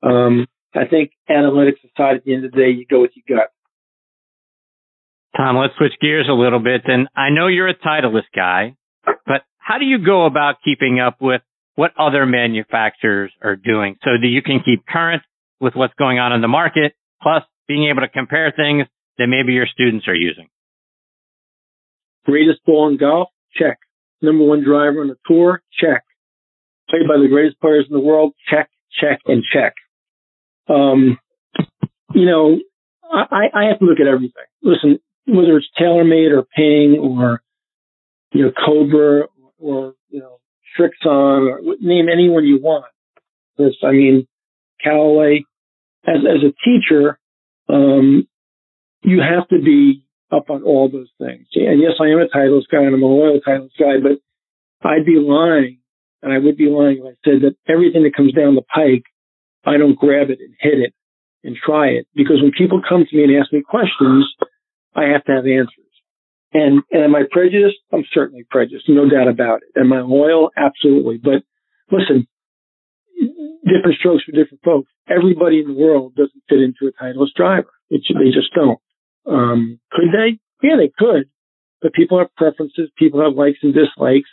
Um, 0.02 0.46
I 0.74 0.86
think 0.86 1.12
analytics 1.28 1.82
aside, 1.84 2.16
at 2.16 2.24
the 2.24 2.34
end 2.34 2.44
of 2.44 2.52
the 2.52 2.58
day, 2.58 2.70
you 2.70 2.84
go 2.88 3.00
with 3.00 3.12
your 3.14 3.38
gut. 3.38 3.50
Tom, 5.36 5.56
let's 5.56 5.74
switch 5.76 5.92
gears 6.00 6.26
a 6.28 6.34
little 6.34 6.58
bit. 6.58 6.82
And 6.86 7.08
I 7.16 7.30
know 7.30 7.46
you're 7.46 7.68
a 7.68 7.74
Titleist 7.74 8.30
guy, 8.34 8.76
but 9.04 9.42
how 9.58 9.78
do 9.78 9.84
you 9.84 10.04
go 10.04 10.26
about 10.26 10.56
keeping 10.64 11.00
up 11.00 11.18
with 11.20 11.42
what 11.78 11.92
other 11.96 12.26
manufacturers 12.26 13.30
are 13.40 13.54
doing 13.54 13.94
so 14.02 14.10
that 14.20 14.26
you 14.26 14.42
can 14.42 14.58
keep 14.64 14.84
current 14.84 15.22
with 15.60 15.76
what's 15.76 15.94
going 15.94 16.18
on 16.18 16.32
in 16.32 16.40
the 16.40 16.48
market, 16.48 16.92
plus 17.22 17.44
being 17.68 17.88
able 17.88 18.00
to 18.00 18.08
compare 18.08 18.50
things 18.50 18.88
that 19.16 19.28
maybe 19.28 19.52
your 19.52 19.68
students 19.72 20.08
are 20.08 20.14
using? 20.14 20.48
Greatest 22.26 22.64
ball 22.66 22.88
in 22.88 22.96
golf? 22.96 23.28
Check. 23.54 23.78
Number 24.20 24.44
one 24.44 24.64
driver 24.64 25.02
on 25.02 25.06
the 25.06 25.18
tour? 25.24 25.62
Check. 25.70 26.02
Played 26.90 27.06
by 27.06 27.22
the 27.22 27.28
greatest 27.28 27.60
players 27.60 27.86
in 27.88 27.94
the 27.94 28.02
world? 28.02 28.32
Check, 28.50 28.70
check, 29.00 29.20
and 29.26 29.44
check. 29.44 29.74
Um, 30.68 31.16
you 32.12 32.26
know, 32.26 32.58
I, 33.08 33.50
I 33.54 33.64
have 33.68 33.78
to 33.78 33.84
look 33.84 34.00
at 34.00 34.08
everything. 34.08 34.32
Listen, 34.64 34.98
whether 35.28 35.56
it's 35.56 35.68
TaylorMade 35.80 36.36
or 36.36 36.42
Ping 36.42 36.98
or, 37.00 37.40
you 38.32 38.46
know, 38.46 38.50
Cobra 38.66 39.26
or, 39.60 39.94
you 40.08 40.18
know, 40.18 40.40
Srixon 40.78 41.06
or 41.06 41.60
name 41.80 42.06
anyone 42.12 42.44
you 42.44 42.60
want. 42.60 42.86
This, 43.56 43.74
I 43.82 43.92
mean, 43.92 44.26
Callaway. 44.82 45.44
As, 46.06 46.22
as 46.24 46.42
a 46.42 46.54
teacher, 46.64 47.18
um, 47.68 48.26
you 49.02 49.20
have 49.20 49.46
to 49.48 49.62
be 49.62 50.04
up 50.32 50.48
on 50.48 50.62
all 50.62 50.88
those 50.90 51.10
things. 51.18 51.46
And 51.54 51.80
yes, 51.80 51.92
I 52.00 52.06
am 52.06 52.20
a 52.20 52.28
Titleist 52.28 52.70
guy 52.70 52.82
and 52.84 52.94
I'm 52.94 53.02
a 53.02 53.06
loyal 53.06 53.40
Titleist 53.46 53.76
guy, 53.78 54.00
but 54.02 54.20
I'd 54.88 55.04
be 55.04 55.18
lying 55.18 55.80
and 56.22 56.32
I 56.32 56.38
would 56.38 56.56
be 56.56 56.68
lying 56.68 56.98
if 56.98 57.04
I 57.04 57.16
said 57.24 57.42
that 57.42 57.56
everything 57.70 58.04
that 58.04 58.16
comes 58.16 58.32
down 58.32 58.54
the 58.54 58.62
pike, 58.62 59.04
I 59.64 59.76
don't 59.76 59.98
grab 59.98 60.30
it 60.30 60.40
and 60.40 60.54
hit 60.58 60.78
it 60.80 60.94
and 61.44 61.56
try 61.56 61.88
it. 61.88 62.06
Because 62.14 62.42
when 62.42 62.52
people 62.56 62.80
come 62.86 63.04
to 63.08 63.16
me 63.16 63.24
and 63.24 63.36
ask 63.36 63.52
me 63.52 63.62
questions, 63.62 64.26
I 64.94 65.12
have 65.12 65.24
to 65.24 65.32
have 65.32 65.46
answers. 65.46 65.87
And, 66.52 66.82
and 66.90 67.04
am 67.04 67.14
I 67.14 67.22
prejudiced? 67.30 67.76
I'm 67.92 68.04
certainly 68.12 68.44
prejudiced, 68.48 68.88
no 68.88 69.08
doubt 69.08 69.28
about 69.28 69.60
it. 69.62 69.78
Am 69.78 69.92
I 69.92 70.00
loyal? 70.00 70.50
Absolutely. 70.56 71.18
But 71.18 71.44
listen, 71.90 72.26
different 73.64 73.98
strokes 73.98 74.24
for 74.24 74.32
different 74.32 74.62
folks. 74.64 74.90
Everybody 75.08 75.60
in 75.60 75.68
the 75.68 75.78
world 75.78 76.14
doesn't 76.14 76.42
fit 76.48 76.60
into 76.60 76.88
a 76.88 76.92
Titleist 76.92 77.34
driver. 77.36 77.70
It, 77.90 78.02
they 78.08 78.30
just 78.32 78.52
don't. 78.54 78.78
Um, 79.26 79.80
could 79.92 80.08
they? 80.12 80.40
Yeah, 80.66 80.76
they 80.78 80.90
could. 80.96 81.28
But 81.82 81.92
people 81.92 82.18
have 82.18 82.34
preferences. 82.34 82.90
People 82.96 83.22
have 83.22 83.34
likes 83.34 83.58
and 83.62 83.74
dislikes. 83.74 84.28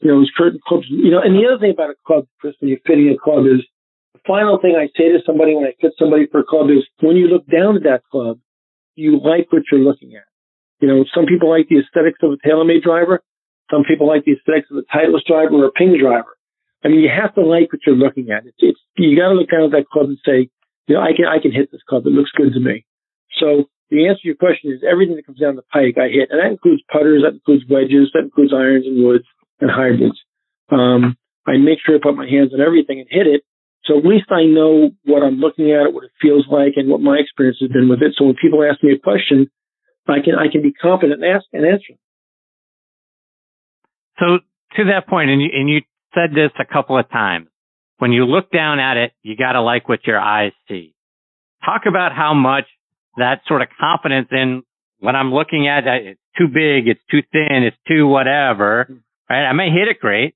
You 0.00 0.10
know, 0.10 0.24
certain 0.36 0.60
clubs, 0.66 0.86
you 0.90 1.10
know, 1.10 1.20
and 1.22 1.34
the 1.34 1.48
other 1.48 1.58
thing 1.58 1.70
about 1.70 1.90
a 1.90 1.94
club, 2.04 2.26
Chris, 2.40 2.54
when 2.58 2.68
you're 2.68 2.82
fitting 2.84 3.08
a 3.08 3.16
club 3.16 3.46
is 3.46 3.64
the 4.12 4.20
final 4.26 4.58
thing 4.60 4.76
I 4.76 4.88
say 4.98 5.08
to 5.12 5.20
somebody 5.24 5.54
when 5.54 5.64
I 5.64 5.72
fit 5.80 5.92
somebody 5.98 6.26
for 6.26 6.40
a 6.40 6.44
club 6.44 6.68
is 6.68 6.84
when 7.00 7.16
you 7.16 7.28
look 7.28 7.46
down 7.46 7.76
at 7.76 7.84
that 7.84 8.02
club, 8.10 8.38
you 8.96 9.18
like 9.18 9.50
what 9.50 9.62
you're 9.70 9.80
looking 9.80 10.14
at. 10.14 10.24
You 10.80 10.88
know, 10.88 11.04
some 11.14 11.26
people 11.26 11.50
like 11.50 11.68
the 11.68 11.80
aesthetics 11.80 12.18
of 12.22 12.32
a 12.32 12.38
TaylorMade 12.40 12.82
driver. 12.82 13.22
Some 13.70 13.84
people 13.84 14.06
like 14.06 14.24
the 14.24 14.32
aesthetics 14.36 14.68
of 14.70 14.76
a 14.76 14.86
Titleist 14.86 15.24
driver 15.26 15.54
or 15.56 15.66
a 15.66 15.72
Ping 15.72 15.96
driver. 15.98 16.36
I 16.84 16.88
mean, 16.88 17.00
you 17.00 17.08
have 17.08 17.34
to 17.34 17.40
like 17.40 17.72
what 17.72 17.80
you're 17.86 17.96
looking 17.96 18.28
at. 18.28 18.44
It's, 18.44 18.60
it's 18.60 18.80
you 18.96 19.16
got 19.16 19.32
to 19.32 19.34
look 19.34 19.48
down 19.48 19.64
at 19.64 19.72
that 19.72 19.88
club 19.88 20.12
and 20.12 20.18
say, 20.20 20.50
you 20.86 20.94
know, 20.94 21.00
I 21.00 21.16
can 21.16 21.24
I 21.24 21.40
can 21.40 21.52
hit 21.52 21.72
this 21.72 21.80
club. 21.88 22.06
It 22.06 22.12
looks 22.12 22.30
good 22.36 22.52
to 22.52 22.60
me. 22.60 22.84
So 23.40 23.64
the 23.90 24.06
answer 24.08 24.20
to 24.20 24.28
your 24.28 24.36
question 24.36 24.72
is 24.72 24.84
everything 24.84 25.16
that 25.16 25.24
comes 25.24 25.40
down 25.40 25.56
the 25.56 25.64
pike 25.72 25.96
I 25.96 26.12
hit, 26.12 26.28
and 26.28 26.40
that 26.40 26.52
includes 26.52 26.82
putters, 26.92 27.24
that 27.24 27.40
includes 27.40 27.64
wedges, 27.68 28.12
that 28.12 28.28
includes 28.28 28.52
irons 28.52 28.84
and 28.84 29.00
woods 29.00 29.24
and 29.60 29.70
hybrids. 29.70 30.20
Um, 30.68 31.16
I 31.46 31.56
make 31.56 31.80
sure 31.80 31.96
I 31.96 32.04
put 32.04 32.16
my 32.16 32.28
hands 32.28 32.52
on 32.52 32.60
everything 32.60 33.00
and 33.00 33.08
hit 33.08 33.26
it. 33.26 33.42
So 33.84 33.98
at 33.98 34.04
least 34.04 34.32
I 34.32 34.44
know 34.48 34.90
what 35.04 35.22
I'm 35.22 35.40
looking 35.40 35.72
at, 35.72 35.92
what 35.92 36.04
it 36.04 36.16
feels 36.20 36.48
like, 36.48 36.76
and 36.76 36.88
what 36.88 37.00
my 37.00 37.16
experience 37.20 37.58
has 37.60 37.68
been 37.68 37.88
with 37.88 38.00
it. 38.00 38.16
So 38.16 38.24
when 38.24 38.36
people 38.40 38.64
ask 38.64 38.82
me 38.82 38.92
a 38.92 38.98
question, 38.98 39.50
I 40.06 40.20
can 40.24 40.34
I 40.34 40.50
can 40.50 40.62
be 40.62 40.72
confident 40.72 41.22
and 41.22 41.36
ask 41.36 41.44
and 41.52 41.64
answer. 41.64 41.94
So 44.18 44.38
to 44.76 44.84
that 44.92 45.08
point, 45.08 45.30
and 45.30 45.42
you, 45.42 45.48
and 45.52 45.68
you 45.68 45.80
said 46.14 46.30
this 46.34 46.50
a 46.58 46.64
couple 46.64 46.98
of 46.98 47.10
times, 47.10 47.48
when 47.98 48.12
you 48.12 48.24
look 48.26 48.50
down 48.50 48.78
at 48.78 48.96
it, 48.96 49.12
you 49.22 49.36
got 49.36 49.52
to 49.52 49.62
like 49.62 49.88
what 49.88 50.06
your 50.06 50.18
eyes 50.18 50.52
see. 50.68 50.94
Talk 51.64 51.82
about 51.88 52.12
how 52.12 52.34
much 52.34 52.66
that 53.16 53.40
sort 53.46 53.62
of 53.62 53.68
confidence 53.80 54.28
in 54.30 54.62
when 55.00 55.16
I'm 55.16 55.32
looking 55.32 55.68
at 55.68 55.86
it, 55.86 56.06
it's 56.06 56.20
too 56.38 56.48
big, 56.48 56.88
it's 56.88 57.00
too 57.10 57.22
thin, 57.32 57.62
it's 57.62 57.76
too 57.86 58.06
whatever, 58.06 58.88
right? 59.28 59.44
I 59.44 59.52
may 59.52 59.70
hit 59.70 59.88
it 59.88 60.00
great, 60.00 60.34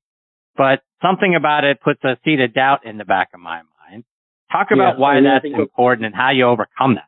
but 0.56 0.82
something 1.02 1.34
about 1.34 1.64
it 1.64 1.80
puts 1.80 2.02
a 2.04 2.18
seed 2.24 2.40
of 2.40 2.54
doubt 2.54 2.84
in 2.84 2.98
the 2.98 3.04
back 3.04 3.30
of 3.34 3.40
my 3.40 3.62
mind. 3.90 4.04
Talk 4.52 4.68
about 4.72 4.94
yeah, 4.94 5.00
why 5.00 5.20
that's 5.20 5.44
important 5.44 6.06
and 6.06 6.14
how 6.14 6.30
you 6.30 6.46
overcome 6.46 6.96
that. 6.96 7.07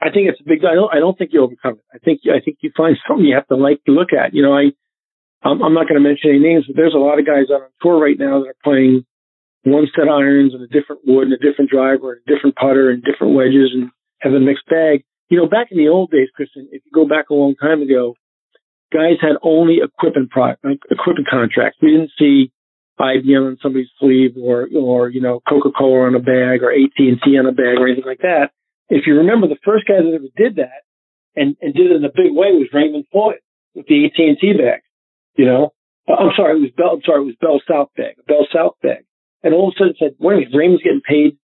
I 0.00 0.10
think 0.10 0.30
it's 0.30 0.40
a 0.40 0.44
big. 0.46 0.64
I 0.64 0.74
don't. 0.74 0.94
I 0.94 1.00
don't 1.00 1.18
think 1.18 1.32
you 1.32 1.42
overcome 1.42 1.82
it. 1.82 1.86
I 1.92 1.98
think. 1.98 2.20
I 2.26 2.38
think 2.38 2.58
you 2.60 2.70
find 2.76 2.96
something 3.08 3.26
you 3.26 3.34
have 3.34 3.48
to 3.48 3.56
like 3.56 3.82
to 3.84 3.92
look 3.92 4.12
at. 4.12 4.34
You 4.34 4.42
know, 4.42 4.54
I. 4.54 4.70
I'm, 5.38 5.62
I'm 5.62 5.74
not 5.74 5.86
going 5.86 6.02
to 6.02 6.08
mention 6.08 6.30
any 6.34 6.40
names, 6.40 6.66
but 6.66 6.74
there's 6.74 6.98
a 6.98 6.98
lot 6.98 7.20
of 7.20 7.26
guys 7.26 7.46
on 7.46 7.62
tour 7.80 7.94
right 7.94 8.18
now 8.18 8.42
that 8.42 8.58
are 8.58 8.64
playing 8.64 9.06
one 9.62 9.86
set 9.94 10.10
of 10.10 10.18
irons 10.18 10.52
and 10.52 10.62
a 10.62 10.66
different 10.66 11.06
wood 11.06 11.30
and 11.30 11.32
a 11.32 11.38
different 11.38 11.70
driver 11.70 12.10
and 12.10 12.22
a 12.26 12.34
different 12.34 12.56
putter 12.56 12.90
and 12.90 13.06
different 13.06 13.38
wedges 13.38 13.70
and 13.70 13.90
have 14.18 14.32
a 14.32 14.40
mixed 14.40 14.66
bag. 14.66 15.04
You 15.30 15.38
know, 15.38 15.46
back 15.46 15.68
in 15.70 15.78
the 15.78 15.86
old 15.86 16.10
days, 16.10 16.26
Kristen, 16.34 16.68
if 16.72 16.82
you 16.84 16.90
go 16.90 17.06
back 17.06 17.30
a 17.30 17.34
long 17.34 17.54
time 17.54 17.82
ago, 17.82 18.16
guys 18.92 19.22
had 19.22 19.38
only 19.42 19.78
equipment 19.78 20.30
product, 20.30 20.64
like 20.64 20.82
equipment 20.90 21.28
contracts. 21.30 21.78
We 21.80 21.92
didn't 21.94 22.10
see 22.18 22.50
IBM 22.98 23.46
on 23.46 23.58
somebody's 23.62 23.94
sleeve 24.00 24.34
or, 24.42 24.66
or, 24.74 25.08
you 25.08 25.20
know, 25.20 25.38
Coca-Cola 25.48 26.10
on 26.10 26.16
a 26.16 26.18
bag 26.18 26.66
or 26.66 26.74
AT&T 26.74 27.22
on 27.38 27.46
a 27.46 27.52
bag 27.52 27.78
or 27.78 27.86
anything 27.86 28.10
like 28.10 28.26
that 28.26 28.50
if 28.88 29.06
you 29.06 29.16
remember, 29.16 29.48
the 29.48 29.60
first 29.64 29.86
guy 29.86 30.00
that 30.00 30.14
ever 30.14 30.32
did 30.36 30.56
that 30.56 30.84
and, 31.36 31.56
and 31.60 31.74
did 31.74 31.90
it 31.90 31.96
in 31.96 32.04
a 32.04 32.14
big 32.14 32.32
way 32.32 32.52
was 32.52 32.68
Raymond 32.72 33.04
Floyd 33.12 33.40
with 33.74 33.86
the 33.86 34.06
AT&T 34.06 34.52
bag. 34.54 34.80
You 35.36 35.46
know, 35.46 35.72
uh, 36.08 36.14
I'm 36.14 36.32
sorry, 36.36 36.56
it 36.56 36.62
was 36.62 36.72
Bell. 36.76 36.96
I'm 36.96 37.02
sorry, 37.04 37.22
it 37.22 37.30
was 37.32 37.40
Bell 37.40 37.60
South 37.68 37.90
bag, 37.96 38.16
Bell 38.26 38.46
South 38.52 38.74
bag. 38.82 39.04
And 39.42 39.54
all 39.54 39.68
of 39.68 39.74
a 39.76 39.78
sudden 39.78 39.94
said, 39.98 40.16
wait 40.18 40.34
a 40.34 40.36
minute, 40.40 40.56
Raymond's 40.56 40.82
getting 40.82 41.04
paid 41.04 41.38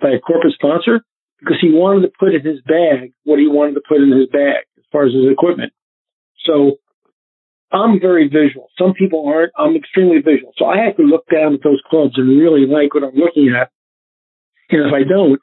by 0.00 0.10
a 0.10 0.20
corporate 0.20 0.54
sponsor 0.54 1.00
because 1.38 1.56
he 1.60 1.70
wanted 1.70 2.06
to 2.06 2.12
put 2.18 2.34
in 2.34 2.44
his 2.44 2.60
bag 2.62 3.14
what 3.24 3.38
he 3.38 3.48
wanted 3.48 3.74
to 3.74 3.82
put 3.88 4.02
in 4.02 4.12
his 4.12 4.28
bag 4.28 4.68
as 4.76 4.84
far 4.92 5.06
as 5.06 5.14
his 5.14 5.30
equipment. 5.30 5.72
So 6.44 6.76
I'm 7.72 8.00
very 8.00 8.28
visual. 8.28 8.68
Some 8.76 8.92
people 8.92 9.24
aren't. 9.26 9.52
I'm 9.56 9.76
extremely 9.76 10.20
visual. 10.20 10.52
So 10.58 10.66
I 10.66 10.84
have 10.84 10.96
to 10.96 11.02
look 11.02 11.24
down 11.32 11.54
at 11.54 11.62
those 11.64 11.80
clubs 11.88 12.14
and 12.16 12.28
really 12.28 12.66
like 12.66 12.92
what 12.92 13.04
I'm 13.04 13.16
looking 13.16 13.54
at. 13.56 13.70
And 14.68 14.86
if 14.86 14.92
I 14.92 15.08
don't, 15.08 15.40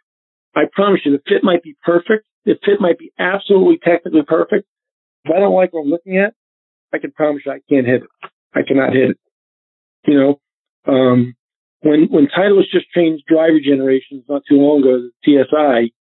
I 0.56 0.64
promise 0.72 1.02
you, 1.06 1.12
the 1.12 1.24
fit 1.28 1.44
might 1.44 1.64
be 1.64 1.76
perfect. 1.84 2.26
The 2.46 2.56
fit 2.66 2.80
might 2.82 2.98
be 2.98 3.12
absolutely 3.20 3.80
technically 3.84 4.24
perfect. 4.24 4.68
If 5.26 5.36
I 5.36 5.40
don't 5.40 5.54
like 5.54 5.74
what 5.74 5.82
I'm 5.82 5.90
looking 5.90 6.18
at, 6.18 6.34
I 6.94 6.98
can 6.98 7.12
promise 7.12 7.44
you 7.46 7.52
I 7.52 7.60
can't 7.70 7.86
hit 7.86 8.04
it. 8.04 8.10
I 8.54 8.62
cannot 8.68 8.94
hit 8.94 9.12
it. 9.12 9.18
You 10.08 10.18
know, 10.18 10.42
um, 10.92 11.36
when 11.82 12.08
when 12.10 12.28
Titleist 12.28 12.72
just 12.72 12.90
changed 12.92 13.26
driver 13.28 13.60
generations 13.64 14.24
not 14.28 14.44
too 14.50 14.58
long 14.58 14.82
ago, 14.82 15.02
the 15.02 15.12
TSI, 15.24 15.94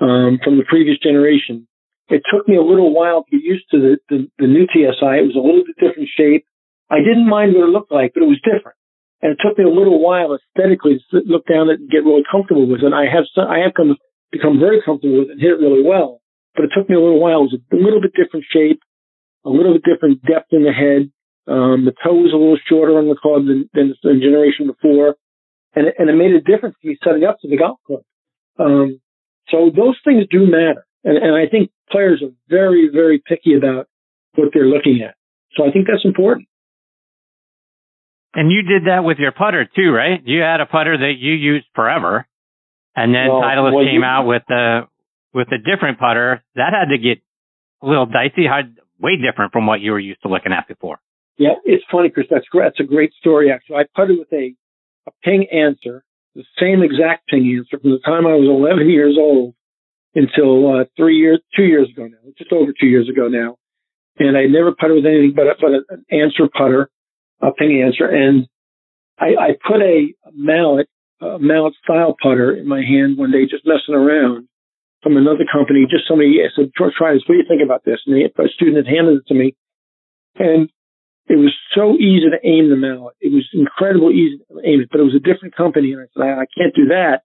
um, 0.00 0.40
from 0.42 0.58
the 0.58 0.64
previous 0.66 0.98
generation, 0.98 1.68
it 2.08 2.22
took 2.30 2.48
me 2.48 2.56
a 2.56 2.62
little 2.62 2.92
while 2.92 3.24
to 3.24 3.30
get 3.30 3.44
used 3.44 3.64
to 3.70 3.78
the, 3.78 3.96
the, 4.08 4.28
the 4.38 4.46
new 4.46 4.66
TSI. 4.66 5.18
It 5.18 5.26
was 5.26 5.36
a 5.36 5.40
little 5.44 5.64
bit 5.64 5.76
different 5.78 6.08
shape. 6.16 6.44
I 6.90 6.98
didn't 6.98 7.28
mind 7.28 7.54
what 7.54 7.68
it 7.68 7.72
looked 7.72 7.92
like, 7.92 8.12
but 8.14 8.22
it 8.22 8.28
was 8.28 8.40
different. 8.42 8.76
And 9.22 9.32
it 9.32 9.38
took 9.40 9.56
me 9.56 9.64
a 9.64 9.70
little 9.70 10.02
while 10.02 10.34
aesthetically 10.34 10.98
to 11.10 11.22
look 11.26 11.46
down 11.46 11.70
it 11.70 11.78
and 11.78 11.88
get 11.90 12.04
really 12.04 12.24
comfortable 12.30 12.66
with 12.66 12.82
it. 12.82 12.86
And 12.86 12.94
I 12.94 13.06
have 13.06 13.24
I 13.38 13.62
have 13.62 13.74
come, 13.74 13.96
become 14.30 14.58
very 14.58 14.82
comfortable 14.84 15.20
with 15.20 15.28
it 15.28 15.32
and 15.32 15.40
hit 15.40 15.52
it 15.52 15.62
really 15.62 15.82
well. 15.82 16.20
But 16.54 16.66
it 16.66 16.72
took 16.76 16.90
me 16.90 16.96
a 16.96 17.00
little 17.00 17.20
while. 17.20 17.46
It 17.46 17.54
was 17.54 17.58
a 17.72 17.76
little 17.76 18.02
bit 18.02 18.12
different 18.18 18.44
shape, 18.50 18.82
a 19.46 19.50
little 19.50 19.72
bit 19.72 19.86
different 19.86 20.22
depth 20.22 20.50
in 20.50 20.64
the 20.64 20.72
head. 20.74 21.10
Um, 21.46 21.86
the 21.86 21.94
toe 22.02 22.18
was 22.18 22.34
a 22.34 22.36
little 22.36 22.58
shorter 22.68 22.98
on 22.98 23.08
the 23.08 23.16
club 23.16 23.46
than, 23.46 23.70
than 23.72 23.94
the 24.02 24.18
generation 24.20 24.66
before. 24.66 25.16
And 25.74 25.86
it, 25.88 25.94
and 25.98 26.10
it 26.10 26.14
made 26.18 26.34
a 26.34 26.40
difference 26.42 26.76
to 26.82 26.88
me 26.88 26.98
setting 27.02 27.24
up 27.24 27.38
to 27.40 27.48
the 27.48 27.56
golf 27.56 27.78
club. 27.86 28.02
Um, 28.58 29.00
So 29.50 29.70
those 29.74 29.98
things 30.04 30.26
do 30.30 30.46
matter. 30.46 30.86
And, 31.04 31.18
and 31.18 31.34
I 31.34 31.48
think 31.50 31.70
players 31.90 32.22
are 32.22 32.30
very, 32.48 32.88
very 32.92 33.22
picky 33.24 33.54
about 33.54 33.88
what 34.34 34.50
they're 34.54 34.66
looking 34.66 35.02
at. 35.02 35.14
So 35.56 35.66
I 35.66 35.70
think 35.72 35.86
that's 35.86 36.04
important. 36.04 36.46
And 38.34 38.50
you 38.50 38.62
did 38.62 38.86
that 38.86 39.04
with 39.04 39.18
your 39.18 39.32
putter 39.32 39.64
too, 39.64 39.90
right? 39.90 40.20
You 40.24 40.40
had 40.40 40.60
a 40.60 40.66
putter 40.66 40.96
that 40.96 41.14
you 41.18 41.34
used 41.34 41.66
forever, 41.74 42.26
and 42.96 43.14
then 43.14 43.28
well, 43.28 43.42
Titleist 43.42 43.74
well, 43.74 43.84
came 43.84 44.00
you, 44.00 44.04
out 44.04 44.26
with 44.26 44.42
the 44.48 44.88
with 45.34 45.48
a 45.48 45.58
different 45.58 45.98
putter 45.98 46.42
that 46.54 46.72
had 46.72 46.94
to 46.94 46.98
get 46.98 47.22
a 47.82 47.86
little 47.86 48.06
dicey, 48.06 48.46
hard, 48.46 48.78
way 48.98 49.16
different 49.16 49.52
from 49.52 49.66
what 49.66 49.80
you 49.80 49.92
were 49.92 50.00
used 50.00 50.22
to 50.22 50.28
looking 50.28 50.52
at 50.52 50.68
before. 50.68 51.00
Yeah, 51.36 51.56
it's 51.64 51.84
funny, 51.90 52.10
Chris. 52.10 52.26
That's 52.30 52.46
that's 52.52 52.80
a 52.80 52.84
great 52.84 53.12
story. 53.14 53.50
Actually, 53.52 53.76
I 53.76 53.84
putted 53.94 54.18
with 54.18 54.32
a 54.32 54.54
a 55.06 55.10
ping 55.22 55.46
Anser, 55.52 56.00
the 56.34 56.44
same 56.60 56.82
exact 56.82 57.28
ping 57.28 57.44
Anser 57.44 57.80
from 57.80 57.90
the 57.90 57.98
time 58.04 58.26
I 58.26 58.34
was 58.34 58.48
11 58.48 58.88
years 58.88 59.16
old 59.18 59.54
until 60.14 60.80
uh, 60.80 60.84
three 60.96 61.16
years, 61.16 61.40
two 61.56 61.64
years 61.64 61.88
ago 61.90 62.06
now, 62.06 62.18
just 62.38 62.52
over 62.52 62.72
two 62.78 62.86
years 62.86 63.08
ago 63.08 63.28
now. 63.28 63.56
And 64.18 64.36
I 64.36 64.44
never 64.44 64.72
putted 64.72 64.96
with 64.96 65.06
anything 65.06 65.32
but 65.34 65.46
a, 65.46 65.54
but 65.60 65.70
an 65.88 66.04
Anser 66.12 66.50
putter, 66.50 66.90
a 67.42 67.52
ping 67.52 67.70
Anser, 67.70 68.12
and 68.12 68.46
I, 69.18 69.34
I 69.36 69.48
put 69.66 69.82
a 69.82 70.14
mallet, 70.32 70.88
a 71.20 71.38
mallet 71.38 71.74
style 71.82 72.16
putter 72.22 72.56
in 72.56 72.66
my 72.66 72.82
hand 72.82 73.18
one 73.18 73.32
day, 73.32 73.44
just 73.50 73.66
messing 73.66 73.94
around 73.94 74.48
from 75.02 75.16
another 75.16 75.44
company. 75.52 75.86
Just 75.90 76.08
somebody 76.08 76.38
I 76.40 76.48
said, 76.54 76.70
"Try 76.74 77.14
this. 77.14 77.22
What 77.26 77.34
do 77.34 77.42
you 77.42 77.48
think 77.48 77.62
about 77.62 77.84
this?" 77.84 78.00
And 78.06 78.16
a 78.16 78.48
student 78.54 78.86
had 78.86 78.94
handed 78.94 79.18
it 79.18 79.26
to 79.28 79.34
me, 79.34 79.56
and 80.36 80.70
it 81.28 81.36
was 81.36 81.54
so 81.74 81.94
easy 81.94 82.30
to 82.30 82.40
aim 82.46 82.70
the 82.70 82.76
mallet. 82.76 83.14
It 83.20 83.32
was 83.32 83.48
incredibly 83.52 84.14
easy 84.14 84.38
to 84.38 84.60
aim 84.64 84.80
it, 84.80 84.88
but 84.90 85.00
it 85.00 85.04
was 85.04 85.14
a 85.14 85.22
different 85.22 85.56
company. 85.56 85.92
And 85.92 86.02
I 86.02 86.06
said, 86.12 86.22
I, 86.22 86.42
I 86.42 86.46
can't 86.50 86.74
do 86.74 86.86
that. 86.88 87.22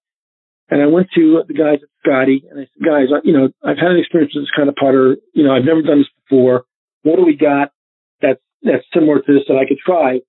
And 0.69 0.81
I 0.81 0.87
went 0.87 1.07
to 1.15 1.43
the 1.47 1.53
guys 1.53 1.79
at 1.81 1.89
Scotty 2.03 2.43
and 2.49 2.59
I 2.59 2.63
said, 2.63 2.83
guys, 2.85 3.07
you 3.23 3.31
know, 3.31 3.49
I've 3.63 3.77
had 3.77 3.91
an 3.91 3.99
experience 3.99 4.33
with 4.35 4.43
this 4.43 4.55
kind 4.55 4.69
of 4.69 4.75
putter. 4.75 5.17
You 5.33 5.43
know, 5.43 5.55
I've 5.55 5.63
never 5.63 5.81
done 5.81 5.99
this 5.99 6.11
before. 6.27 6.65
What 7.03 7.15
do 7.15 7.25
we 7.25 7.37
got 7.37 7.71
that's, 8.21 8.41
that's 8.61 8.85
similar 8.93 9.21
to 9.21 9.33
this 9.33 9.43
that 9.47 9.57
I 9.57 9.67
could 9.67 9.79
try? 9.83 10.19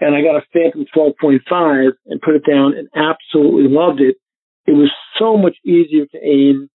And 0.00 0.14
I 0.14 0.22
got 0.22 0.36
a 0.36 0.42
Phantom 0.52 0.86
12.5 0.94 1.90
and 2.06 2.20
put 2.20 2.36
it 2.36 2.42
down 2.48 2.74
and 2.76 2.88
absolutely 2.94 3.68
loved 3.68 4.00
it. 4.00 4.16
It 4.66 4.72
was 4.72 4.92
so 5.18 5.36
much 5.36 5.56
easier 5.64 6.06
to 6.06 6.18
aim. 6.22 6.68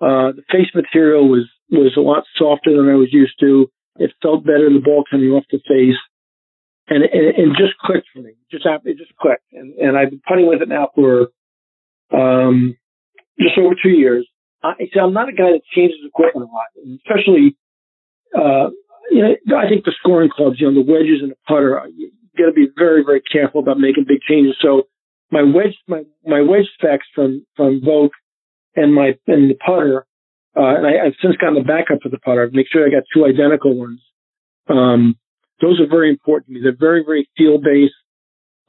Uh, 0.00 0.32
the 0.32 0.42
face 0.50 0.70
material 0.74 1.28
was, 1.28 1.48
was 1.70 1.94
a 1.96 2.00
lot 2.00 2.24
softer 2.36 2.76
than 2.76 2.90
I 2.90 2.96
was 2.96 3.12
used 3.12 3.38
to. 3.40 3.70
It 3.98 4.12
felt 4.20 4.44
better, 4.44 4.68
the 4.68 4.82
ball 4.84 5.04
coming 5.10 5.30
off 5.30 5.44
the 5.50 5.60
face. 5.68 5.96
And 6.88 7.02
and 7.02 7.56
just 7.58 7.76
clicked 7.78 8.06
for 8.14 8.20
me. 8.20 8.34
Just 8.50 8.64
it 8.64 8.96
just 8.96 9.16
clicked. 9.16 9.42
And, 9.52 9.74
and 9.74 9.96
I've 9.98 10.10
been 10.10 10.22
putting 10.26 10.46
with 10.46 10.62
it 10.62 10.68
now 10.68 10.90
for, 10.94 11.28
um, 12.12 12.76
just 13.40 13.58
over 13.58 13.74
two 13.82 13.90
years. 13.90 14.28
I, 14.62 14.74
see, 14.78 15.00
I'm 15.00 15.12
not 15.12 15.28
a 15.28 15.32
guy 15.32 15.52
that 15.52 15.62
changes 15.74 15.98
equipment 16.06 16.48
a 16.48 16.52
lot, 16.52 16.66
especially, 16.98 17.56
uh, 18.36 18.70
you 19.16 19.22
know, 19.22 19.56
I 19.56 19.68
think 19.68 19.84
the 19.84 19.94
scoring 19.98 20.30
clubs, 20.34 20.56
you 20.60 20.70
know, 20.70 20.74
the 20.74 20.92
wedges 20.92 21.22
and 21.22 21.32
the 21.32 21.36
putter, 21.48 21.80
you 21.96 22.10
got 22.36 22.46
to 22.46 22.52
be 22.52 22.68
very, 22.76 23.02
very 23.04 23.22
careful 23.22 23.60
about 23.60 23.78
making 23.78 24.04
big 24.06 24.20
changes. 24.28 24.56
So 24.60 24.88
my 25.30 25.42
wedge, 25.42 25.74
my, 25.88 26.02
my 26.24 26.42
wedge 26.42 26.66
specs 26.74 27.06
from, 27.14 27.46
from 27.56 27.80
Vokey 27.80 28.10
and 28.76 28.94
my, 28.94 29.18
and 29.26 29.50
the 29.50 29.54
putter 29.54 30.06
uh, 30.56 30.76
and 30.76 30.86
I, 30.86 31.04
have 31.04 31.12
since 31.20 31.36
gotten 31.36 31.54
the 31.54 31.68
backup 31.68 32.00
for 32.02 32.08
the 32.08 32.18
putter. 32.18 32.48
Make 32.52 32.66
sure 32.72 32.86
I 32.86 32.90
got 32.90 33.04
two 33.12 33.26
identical 33.26 33.76
ones. 33.76 34.00
Um, 34.68 35.16
those 35.60 35.80
are 35.80 35.88
very 35.88 36.08
important 36.08 36.48
to 36.48 36.52
me. 36.54 36.60
They're 36.62 36.76
very, 36.76 37.04
very 37.04 37.28
feel 37.36 37.58
based. 37.58 37.96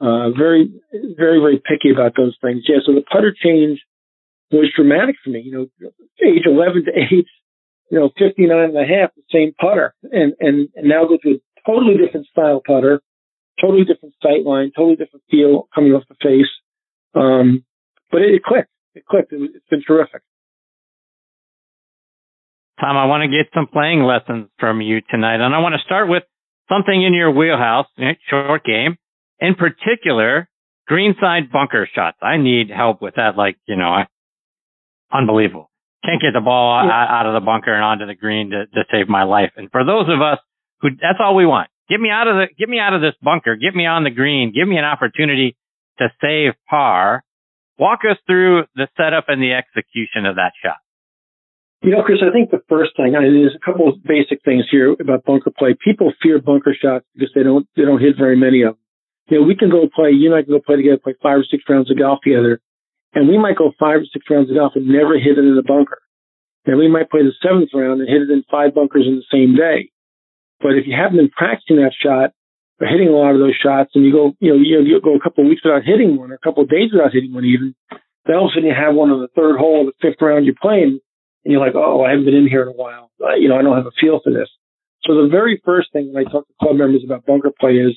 Uh, 0.00 0.30
very, 0.30 0.70
very, 0.92 1.40
very 1.40 1.60
picky 1.64 1.90
about 1.90 2.12
those 2.16 2.36
things. 2.40 2.64
Yeah. 2.68 2.78
So 2.86 2.92
the 2.92 3.02
putter 3.10 3.34
change 3.34 3.80
was 4.52 4.70
dramatic 4.76 5.16
for 5.24 5.30
me. 5.30 5.40
You 5.40 5.52
know, 5.52 5.90
age 6.22 6.44
11 6.46 6.84
to 6.84 6.92
age, 6.92 7.26
you 7.90 7.98
know, 7.98 8.10
59 8.18 8.50
and 8.50 8.76
a 8.76 8.86
half, 8.86 9.14
the 9.14 9.22
same 9.32 9.54
putter, 9.60 9.94
and 10.02 10.34
and 10.40 10.68
and 10.74 10.88
now 10.88 11.04
go 11.06 11.16
to 11.22 11.30
a 11.30 11.40
totally 11.66 11.96
different 11.96 12.26
style 12.26 12.62
putter, 12.64 13.00
totally 13.60 13.84
different 13.84 14.14
sight 14.22 14.44
line, 14.44 14.72
totally 14.76 14.96
different 14.96 15.24
feel 15.30 15.68
coming 15.74 15.92
off 15.92 16.04
the 16.08 16.16
face. 16.22 16.50
Um, 17.14 17.64
but 18.10 18.22
it, 18.22 18.34
it 18.34 18.42
clicked. 18.42 18.70
It 18.94 19.04
clicked. 19.06 19.32
It, 19.32 19.50
it's 19.54 19.66
been 19.70 19.82
terrific. 19.86 20.22
Tom, 22.80 22.96
I 22.96 23.06
want 23.06 23.22
to 23.22 23.28
get 23.28 23.50
some 23.54 23.66
playing 23.66 24.02
lessons 24.02 24.48
from 24.58 24.80
you 24.80 25.00
tonight, 25.10 25.40
and 25.44 25.54
I 25.54 25.58
want 25.58 25.74
to 25.74 25.84
start 25.84 26.08
with 26.08 26.22
something 26.68 27.02
in 27.02 27.12
your 27.12 27.30
wheelhouse, 27.30 27.86
short 28.30 28.64
game, 28.64 28.96
in 29.40 29.54
particular, 29.56 30.48
greenside 30.86 31.50
bunker 31.50 31.88
shots. 31.92 32.18
I 32.22 32.36
need 32.36 32.70
help 32.70 33.02
with 33.02 33.14
that, 33.16 33.36
like, 33.36 33.56
you 33.66 33.76
know, 33.76 33.88
I, 33.88 34.06
unbelievable. 35.12 35.67
Can't 36.04 36.22
get 36.22 36.32
the 36.32 36.40
ball 36.40 36.84
yeah. 36.84 36.90
out, 36.90 37.08
out 37.10 37.26
of 37.26 37.34
the 37.34 37.44
bunker 37.44 37.74
and 37.74 37.82
onto 37.82 38.06
the 38.06 38.14
green 38.14 38.50
to, 38.50 38.66
to 38.66 38.84
save 38.90 39.08
my 39.08 39.24
life. 39.24 39.50
And 39.56 39.70
for 39.70 39.84
those 39.84 40.06
of 40.08 40.22
us 40.22 40.38
who, 40.80 40.90
that's 40.90 41.18
all 41.20 41.34
we 41.34 41.46
want. 41.46 41.70
Get 41.88 42.00
me 42.00 42.10
out 42.10 42.28
of 42.28 42.36
the, 42.36 42.46
get 42.58 42.68
me 42.68 42.78
out 42.78 42.94
of 42.94 43.00
this 43.00 43.14
bunker. 43.22 43.56
Get 43.56 43.74
me 43.74 43.86
on 43.86 44.04
the 44.04 44.10
green. 44.10 44.52
Give 44.54 44.68
me 44.68 44.76
an 44.76 44.84
opportunity 44.84 45.56
to 45.98 46.08
save 46.20 46.52
par. 46.68 47.24
Walk 47.78 48.00
us 48.08 48.18
through 48.26 48.64
the 48.74 48.88
setup 48.96 49.24
and 49.28 49.42
the 49.42 49.54
execution 49.54 50.26
of 50.26 50.36
that 50.36 50.52
shot. 50.62 50.78
You 51.82 51.92
know, 51.92 52.02
Chris, 52.02 52.18
I 52.22 52.32
think 52.32 52.50
the 52.50 52.62
first 52.68 52.96
thing, 52.96 53.14
I 53.14 53.22
mean, 53.22 53.34
there's 53.34 53.54
a 53.54 53.64
couple 53.64 53.88
of 53.88 54.02
basic 54.02 54.42
things 54.44 54.64
here 54.70 54.92
about 54.98 55.24
bunker 55.24 55.52
play. 55.56 55.76
People 55.78 56.12
fear 56.20 56.40
bunker 56.40 56.74
shots 56.74 57.06
because 57.14 57.30
they 57.34 57.44
don't, 57.44 57.68
they 57.76 57.84
don't 57.84 58.00
hit 58.00 58.18
very 58.18 58.36
many 58.36 58.62
of 58.62 58.74
them. 58.74 58.82
You 59.28 59.40
know, 59.40 59.46
we 59.46 59.54
can 59.54 59.70
go 59.70 59.88
play, 59.94 60.10
you 60.10 60.26
and 60.32 60.34
I 60.34 60.42
can 60.42 60.52
go 60.52 60.60
play 60.60 60.76
together, 60.76 60.98
play 60.98 61.14
five 61.22 61.38
or 61.38 61.46
six 61.48 61.62
rounds 61.68 61.90
of 61.90 61.98
golf 61.98 62.18
together, 62.24 62.60
and 63.14 63.28
we 63.28 63.38
might 63.38 63.56
go 63.56 63.72
five 63.78 64.00
or 64.02 64.08
six 64.12 64.26
rounds 64.30 64.50
of 64.50 64.56
golf 64.56 64.72
and 64.74 64.88
never 64.88 65.18
hit 65.18 65.38
it 65.38 65.44
in 65.44 65.56
a 65.58 65.62
bunker. 65.62 65.98
And 66.66 66.76
we 66.76 66.88
might 66.88 67.10
play 67.10 67.22
the 67.22 67.32
seventh 67.40 67.70
round 67.72 68.00
and 68.00 68.08
hit 68.08 68.22
it 68.22 68.30
in 68.30 68.44
five 68.50 68.74
bunkers 68.74 69.06
in 69.06 69.16
the 69.16 69.32
same 69.32 69.56
day. 69.56 69.90
But 70.60 70.76
if 70.76 70.86
you 70.86 70.94
haven't 70.94 71.16
been 71.16 71.32
practicing 71.32 71.76
that 71.76 71.96
shot 71.96 72.36
or 72.80 72.86
hitting 72.86 73.08
a 73.08 73.16
lot 73.16 73.32
of 73.32 73.40
those 73.40 73.56
shots 73.56 73.92
and 73.94 74.04
you 74.04 74.12
go, 74.12 74.34
you 74.40 74.52
know, 74.52 74.60
you, 74.60 74.82
you 74.84 75.00
go 75.00 75.16
a 75.16 75.22
couple 75.22 75.44
of 75.44 75.48
weeks 75.48 75.64
without 75.64 75.86
hitting 75.86 76.16
one 76.16 76.30
or 76.30 76.34
a 76.34 76.44
couple 76.44 76.62
of 76.62 76.68
days 76.68 76.92
without 76.92 77.12
hitting 77.12 77.32
one 77.32 77.44
even, 77.44 77.74
then 78.26 78.36
all 78.36 78.46
of 78.46 78.52
a 78.52 78.60
sudden 78.60 78.68
you 78.68 78.76
have 78.76 78.94
one 78.94 79.10
on 79.10 79.22
the 79.22 79.32
third 79.32 79.56
hole 79.56 79.80
of 79.80 79.94
the 79.94 79.96
fifth 80.02 80.20
round 80.20 80.44
you're 80.44 80.60
playing 80.60 81.00
and 81.44 81.52
you're 81.52 81.64
like, 81.64 81.74
oh, 81.74 82.04
I 82.04 82.10
haven't 82.10 82.26
been 82.26 82.36
in 82.36 82.48
here 82.48 82.62
in 82.62 82.68
a 82.68 82.76
while. 82.76 83.10
Uh, 83.16 83.34
you 83.40 83.48
know, 83.48 83.56
I 83.56 83.62
don't 83.62 83.76
have 83.76 83.86
a 83.86 83.96
feel 83.98 84.20
for 84.22 84.30
this. 84.30 84.50
So 85.04 85.14
the 85.14 85.28
very 85.30 85.62
first 85.64 85.88
thing 85.92 86.12
when 86.12 86.26
I 86.26 86.30
talk 86.30 86.46
to 86.46 86.54
club 86.60 86.76
members 86.76 87.02
about 87.04 87.24
bunker 87.24 87.52
play 87.58 87.80
is, 87.80 87.96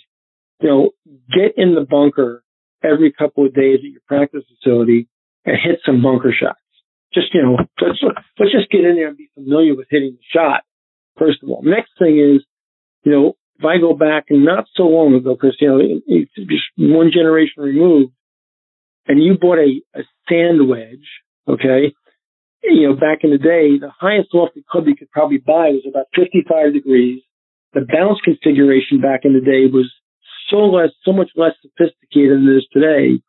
you 0.62 0.70
know, 0.70 0.92
get 1.34 1.58
in 1.58 1.76
the 1.76 1.84
bunker 1.84 2.44
every 2.84 3.12
couple 3.12 3.46
of 3.46 3.54
days 3.54 3.80
at 3.84 3.92
your 3.92 4.02
practice 4.08 4.44
facility 4.48 5.08
and 5.46 5.58
hit 5.62 5.80
some 5.86 6.02
bunker 6.02 6.34
shots. 6.38 6.60
Just, 7.14 7.34
you 7.34 7.42
know, 7.42 7.58
let's, 7.82 8.00
let's 8.40 8.52
just 8.52 8.72
get 8.72 8.86
in 8.86 8.96
there 8.96 9.10
and 9.10 9.18
be 9.18 9.30
familiar 9.34 9.76
with 9.76 9.88
hitting 9.90 10.18
the 10.18 10.40
shot, 10.40 10.64
first 11.18 11.44
of 11.44 11.50
all. 11.50 11.62
Next 11.64 11.92
thing 12.00 12.18
is, 12.18 12.46
you 13.04 13.12
know, 13.12 13.34
if 13.60 13.66
I 13.66 13.80
go 13.80 13.94
back 13.94 14.26
and 14.30 14.46
not 14.46 14.66
so 14.76 14.84
long 14.84 15.14
ago, 15.14 15.36
because, 15.36 15.58
you 15.60 15.68
know, 15.68 15.80
it's 15.80 16.32
just 16.36 16.64
one 16.78 17.12
generation 17.14 17.64
removed, 17.64 18.14
and 19.08 19.22
you 19.22 19.38
bought 19.40 19.58
a, 19.58 19.82
a 19.94 20.04
sand 20.30 20.68
wedge, 20.68 21.06
okay, 21.48 21.94
you 22.64 22.88
know, 22.88 22.96
back 22.96 23.20
in 23.24 23.32
the 23.32 23.38
day, 23.38 23.78
the 23.80 23.92
highest 24.00 24.30
lofted 24.34 24.66
club 24.70 24.88
you 24.88 24.96
could 24.96 25.12
probably 25.12 25.38
buy 25.38 25.70
was 25.70 25.86
about 25.90 26.06
55 26.16 26.74
degrees. 26.74 27.22
The 27.74 27.82
bounce 27.82 28.20
configuration 28.24 29.02
back 29.02 29.22
in 29.24 29.34
the 29.34 29.42
day 29.42 29.66
was 29.72 29.92
so 30.52 30.70
less, 30.70 30.92
so 31.04 31.14
much 31.14 31.32
less 31.36 31.54
sophisticated 31.62 32.38
than 32.38 32.48
it 32.52 32.58
is 32.60 32.68
today. 32.72 33.24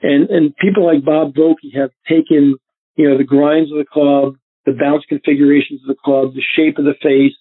And, 0.00 0.30
and 0.30 0.56
people 0.56 0.86
like 0.86 1.04
Bob 1.04 1.34
Vokey 1.34 1.74
have 1.74 1.90
taken, 2.08 2.56
you 2.94 3.10
know, 3.10 3.18
the 3.18 3.24
grinds 3.24 3.72
of 3.72 3.78
the 3.78 3.84
club, 3.84 4.36
the 4.64 4.72
bounce 4.72 5.04
configurations 5.08 5.82
of 5.82 5.88
the 5.88 6.00
club, 6.02 6.34
the 6.34 6.44
shape 6.56 6.78
of 6.78 6.84
the 6.84 6.96
face. 7.02 7.34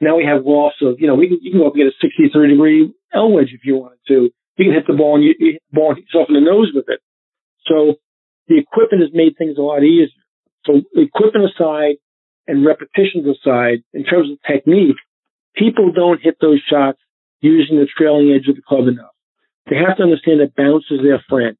Now 0.00 0.16
we 0.16 0.24
have 0.24 0.44
lofts 0.44 0.82
of, 0.82 1.00
you 1.00 1.06
know, 1.06 1.14
we 1.14 1.28
can, 1.28 1.38
you 1.40 1.52
can 1.52 1.60
go 1.60 1.66
up 1.66 1.74
and 1.74 1.82
get 1.82 1.92
a 1.92 2.00
63 2.00 2.50
degree 2.50 2.92
L 3.14 3.32
wedge 3.32 3.52
if 3.52 3.64
you 3.64 3.76
wanted 3.76 4.00
to. 4.08 4.30
You 4.56 4.64
can 4.64 4.74
hit 4.74 4.86
the 4.86 4.96
ball 4.96 5.16
and 5.16 5.24
you, 5.24 5.34
you 5.38 5.52
hit 5.56 5.62
the 5.70 5.76
ball 5.76 5.96
yourself 5.96 6.28
in 6.28 6.34
the 6.34 6.44
nose 6.44 6.72
with 6.74 6.86
it. 6.88 7.00
So 7.66 7.96
the 8.48 8.58
equipment 8.58 9.02
has 9.02 9.12
made 9.14 9.36
things 9.36 9.56
a 9.58 9.62
lot 9.62 9.82
easier. 9.82 10.08
So 10.66 10.82
equipment 10.96 11.48
aside 11.54 11.96
and 12.46 12.66
repetitions 12.66 13.24
aside, 13.24 13.84
in 13.94 14.04
terms 14.04 14.30
of 14.30 14.38
technique, 14.42 14.96
people 15.54 15.92
don't 15.92 16.20
hit 16.20 16.36
those 16.40 16.60
shots 16.68 16.98
using 17.40 17.76
the 17.76 17.88
trailing 17.96 18.32
edge 18.32 18.48
of 18.48 18.56
the 18.56 18.62
club 18.62 18.88
enough. 18.88 19.12
They 19.68 19.76
have 19.76 19.96
to 19.96 20.02
understand 20.02 20.40
that 20.40 20.56
bounce 20.56 20.84
is 20.90 21.00
their 21.02 21.22
friend. 21.28 21.56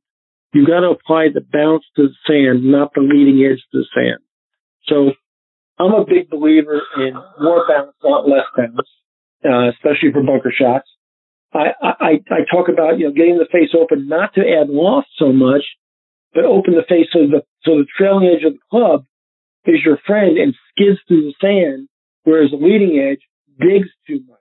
You've 0.53 0.67
got 0.67 0.81
to 0.81 0.91
apply 0.91 1.29
the 1.33 1.41
bounce 1.41 1.85
to 1.97 2.09
the 2.09 2.15
sand, 2.27 2.65
not 2.65 2.93
the 2.95 3.03
leading 3.03 3.39
edge 3.45 3.63
to 3.73 3.79
the 3.79 3.87
sand. 3.95 4.19
So 4.87 5.13
I'm 5.79 5.95
a 5.95 6.05
big 6.05 6.29
believer 6.29 6.83
in 6.97 7.15
more 7.41 7.65
bounce, 7.69 7.95
not 8.03 8.29
less 8.29 8.47
bounce, 8.57 8.89
uh, 9.45 9.71
especially 9.71 10.13
for 10.13 10.23
bunker 10.23 10.53
shots. 10.53 10.89
I, 11.53 11.73
I, 11.83 12.11
I 12.31 12.39
talk 12.51 12.69
about, 12.69 12.99
you 12.99 13.07
know, 13.07 13.13
getting 13.13 13.39
the 13.39 13.49
face 13.51 13.75
open, 13.79 14.07
not 14.07 14.35
to 14.35 14.41
add 14.41 14.69
loft 14.69 15.09
so 15.19 15.33
much, 15.33 15.63
but 16.33 16.45
open 16.45 16.75
the 16.75 16.87
face 16.89 17.07
so 17.13 17.27
the 17.27 17.43
so 17.65 17.79
the 17.79 17.87
trailing 17.99 18.29
edge 18.29 18.45
of 18.45 18.55
the 18.55 18.67
club 18.71 19.05
is 19.67 19.81
your 19.85 19.99
friend 20.07 20.39
and 20.39 20.55
skids 20.71 20.99
through 21.07 21.33
the 21.33 21.35
sand, 21.41 21.89
whereas 22.25 22.51
the 22.51 22.57
leading 22.57 22.99
edge 22.99 23.21
digs 23.59 23.89
too 24.07 24.21
much. 24.29 24.40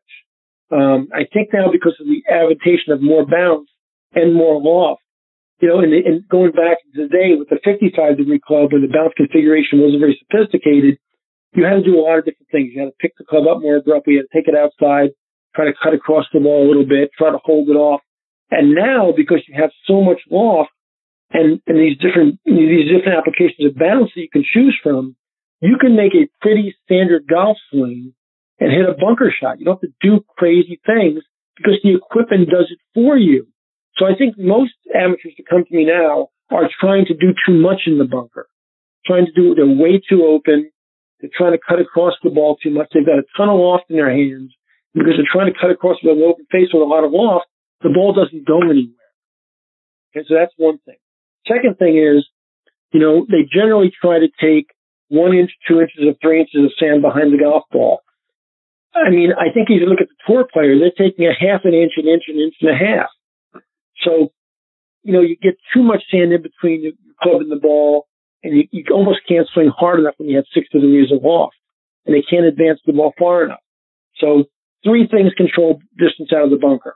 Um, 0.72 1.10
I 1.14 1.26
think 1.32 1.50
now 1.54 1.72
because 1.72 1.98
of 2.00 2.06
the 2.06 2.22
adaptation 2.30 2.94
of 2.94 3.02
more 3.02 3.26
bounce 3.26 3.70
and 4.14 4.34
more 4.34 4.62
loft, 4.62 5.02
you 5.60 5.68
know, 5.68 5.80
and, 5.80 5.92
and 5.94 6.28
going 6.30 6.52
back 6.52 6.78
to 6.80 7.04
the 7.04 7.10
day 7.10 7.36
with 7.36 7.50
the 7.50 7.60
55 7.64 8.18
degree 8.18 8.40
club 8.40 8.72
when 8.72 8.82
the 8.82 8.88
bounce 8.88 9.14
configuration 9.18 9.82
wasn't 9.82 10.00
very 10.00 10.18
sophisticated, 10.22 10.98
you 11.54 11.66
had 11.66 11.82
to 11.82 11.84
do 11.84 11.98
a 11.98 12.06
lot 12.06 12.20
of 12.20 12.26
different 12.26 12.48
things. 12.52 12.72
You 12.72 12.86
had 12.86 12.94
to 12.94 13.02
pick 13.02 13.18
the 13.18 13.26
club 13.26 13.48
up 13.50 13.62
more 13.62 13.78
abruptly. 13.78 14.14
You 14.14 14.20
had 14.22 14.30
to 14.30 14.36
take 14.38 14.48
it 14.48 14.56
outside, 14.56 15.12
try 15.56 15.66
to 15.66 15.74
cut 15.74 15.94
across 15.94 16.26
the 16.32 16.40
ball 16.40 16.66
a 16.66 16.70
little 16.70 16.86
bit, 16.86 17.10
try 17.18 17.32
to 17.32 17.42
hold 17.44 17.68
it 17.70 17.76
off. 17.76 18.02
And 18.52 18.74
now, 18.74 19.12
because 19.16 19.42
you 19.48 19.60
have 19.60 19.72
so 19.86 20.02
much 20.02 20.22
loft 20.30 20.72
and, 21.32 21.62
and 21.66 21.78
these 21.78 21.98
different, 21.98 22.40
these 22.46 22.90
different 22.90 23.18
applications 23.18 23.66
of 23.66 23.78
bounce 23.78 24.14
that 24.14 24.22
you 24.22 24.30
can 24.32 24.46
choose 24.46 24.78
from, 24.82 25.16
you 25.62 25.78
can 25.82 25.96
make 25.96 26.14
a 26.14 26.30
pretty 26.42 26.76
standard 26.86 27.28
golf 27.28 27.58
swing 27.70 28.14
and 28.60 28.72
hit 28.72 28.88
a 28.88 28.94
bunker 28.94 29.32
shot. 29.32 29.60
You 29.60 29.66
don't 29.66 29.82
have 29.82 29.90
to 29.90 29.96
do 30.02 30.24
crazy 30.38 30.80
things 30.86 31.24
because 31.56 31.80
the 31.84 31.96
equipment 31.96 32.50
does 32.50 32.68
it 32.72 32.80
for 32.94 33.18
you. 33.18 33.48
So 33.98 34.06
I 34.06 34.16
think 34.18 34.38
most 34.38 34.74
amateurs 34.94 35.34
that 35.38 35.48
come 35.50 35.64
to 35.66 35.76
me 35.76 35.86
now 35.86 36.30
are 36.52 36.70
trying 36.80 37.06
to 37.06 37.14
do 37.14 37.34
too 37.46 37.54
much 37.54 37.82
in 37.86 37.98
the 37.98 38.06
bunker, 38.06 38.48
trying 39.06 39.26
to 39.26 39.32
do, 39.32 39.56
they're 39.56 39.68
way 39.68 40.00
too 40.00 40.24
open. 40.26 40.72
They're 41.20 41.30
trying 41.36 41.52
to 41.52 41.60
cut 41.60 41.80
across 41.80 42.14
the 42.24 42.30
ball 42.30 42.56
too 42.64 42.72
much. 42.72 42.88
They've 42.94 43.06
got 43.06 43.20
a 43.20 43.28
ton 43.36 43.50
of 43.50 43.60
loft 43.60 43.86
in 43.90 43.98
their 43.98 44.10
hands 44.10 44.56
because 44.94 45.14
they're 45.18 45.32
trying 45.32 45.52
to 45.52 45.60
cut 45.60 45.70
across 45.70 45.98
with 46.02 46.18
an 46.18 46.24
open 46.24 46.46
face 46.52 46.70
with 46.74 46.82
a 46.82 46.86
lot 46.86 47.04
of 47.04 47.12
loft. 47.12 47.48
The 47.82 47.90
ball 47.90 48.14
doesn't 48.14 48.48
go 48.48 48.62
anywhere. 48.62 48.96
Okay, 50.16 50.26
so 50.28 50.36
that's 50.36 50.54
one 50.58 50.80
thing. 50.86 50.98
Second 51.48 51.78
thing 51.78 51.98
is, 51.98 52.26
you 52.92 53.00
know, 53.00 53.26
they 53.30 53.48
generally 53.52 53.92
try 54.02 54.20
to 54.20 54.30
take 54.42 54.68
one 55.10 55.36
inch, 55.36 55.52
two 55.68 55.82
inches, 55.82 56.02
or 56.08 56.16
three 56.22 56.40
inches 56.40 56.66
of 56.66 56.72
sand 56.80 57.02
behind 57.02 57.34
the 57.34 57.38
golf 57.38 57.64
ball. 57.72 58.02
I 59.06 59.10
mean, 59.10 59.32
I 59.32 59.52
think 59.54 59.70
if 59.70 59.80
you 59.80 59.88
look 59.88 60.02
at 60.02 60.10
the 60.10 60.22
tour 60.28 60.46
players, 60.52 60.82
they're 60.82 61.08
taking 61.08 61.26
a 61.26 61.34
half 61.34 61.62
an 61.64 61.74
inch, 61.74 61.94
an 61.98 62.08
inch, 62.08 62.24
an 62.28 62.40
inch 62.40 62.56
and 62.62 62.72
a 62.72 62.76
half. 62.76 63.10
So, 64.04 64.32
you 65.04 65.14
know, 65.14 65.22
you 65.22 65.36
get 65.36 65.56
too 65.74 65.84
much 65.84 66.04
sand 66.12 66.34
in 66.34 66.42
between 66.42 66.84
your 66.84 66.94
club 67.22 67.42
and 67.42 67.52
the 67.52 67.60
ball, 67.60 68.08
and 68.44 68.56
you, 68.56 68.64
you 68.72 68.84
almost 68.92 69.20
can't 69.28 69.48
swing 69.54 69.72
hard 69.76 70.00
enough 70.00 70.16
when 70.18 70.30
you 70.30 70.36
have 70.36 70.46
six 70.54 70.68
degrees 70.72 71.12
of 71.12 71.24
loft, 71.24 71.56
and 72.06 72.16
they 72.16 72.24
can't 72.24 72.46
advance 72.46 72.80
the 72.86 72.94
ball 72.94 73.14
far 73.18 73.46
enough. 73.46 73.64
So, 74.18 74.46
three 74.84 75.08
things 75.08 75.34
control 75.36 75.80
distance 75.98 76.32
out 76.36 76.44
of 76.44 76.50
the 76.50 76.58
bunker: 76.58 76.96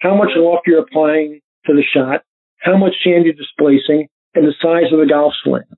how 0.00 0.16
much 0.16 0.30
loft 0.36 0.66
you're 0.66 0.80
applying 0.80 1.40
to 1.66 1.72
the 1.72 1.82
shot, 1.82 2.22
how 2.58 2.76
much 2.76 2.94
sand 3.04 3.24
you're 3.24 3.34
displacing, 3.34 4.08
and 4.34 4.46
the 4.46 4.54
size 4.60 4.92
of 4.92 4.98
the 4.98 5.06
golf 5.06 5.32
swing. 5.44 5.68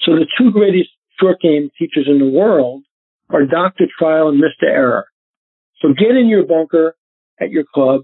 So, 0.00 0.12
the 0.12 0.26
two 0.38 0.50
greatest 0.50 0.90
short 1.20 1.40
game 1.40 1.70
teachers 1.78 2.08
in 2.08 2.18
the 2.18 2.30
world 2.30 2.83
are 3.30 3.46
Dr. 3.46 3.86
Trial 3.98 4.28
and 4.28 4.38
missed 4.38 4.62
Mr. 4.62 4.68
Error. 4.68 5.06
So, 5.80 5.88
get 5.88 6.16
in 6.16 6.28
your 6.28 6.46
bunker 6.46 6.96
at 7.40 7.50
your 7.50 7.64
club 7.74 8.02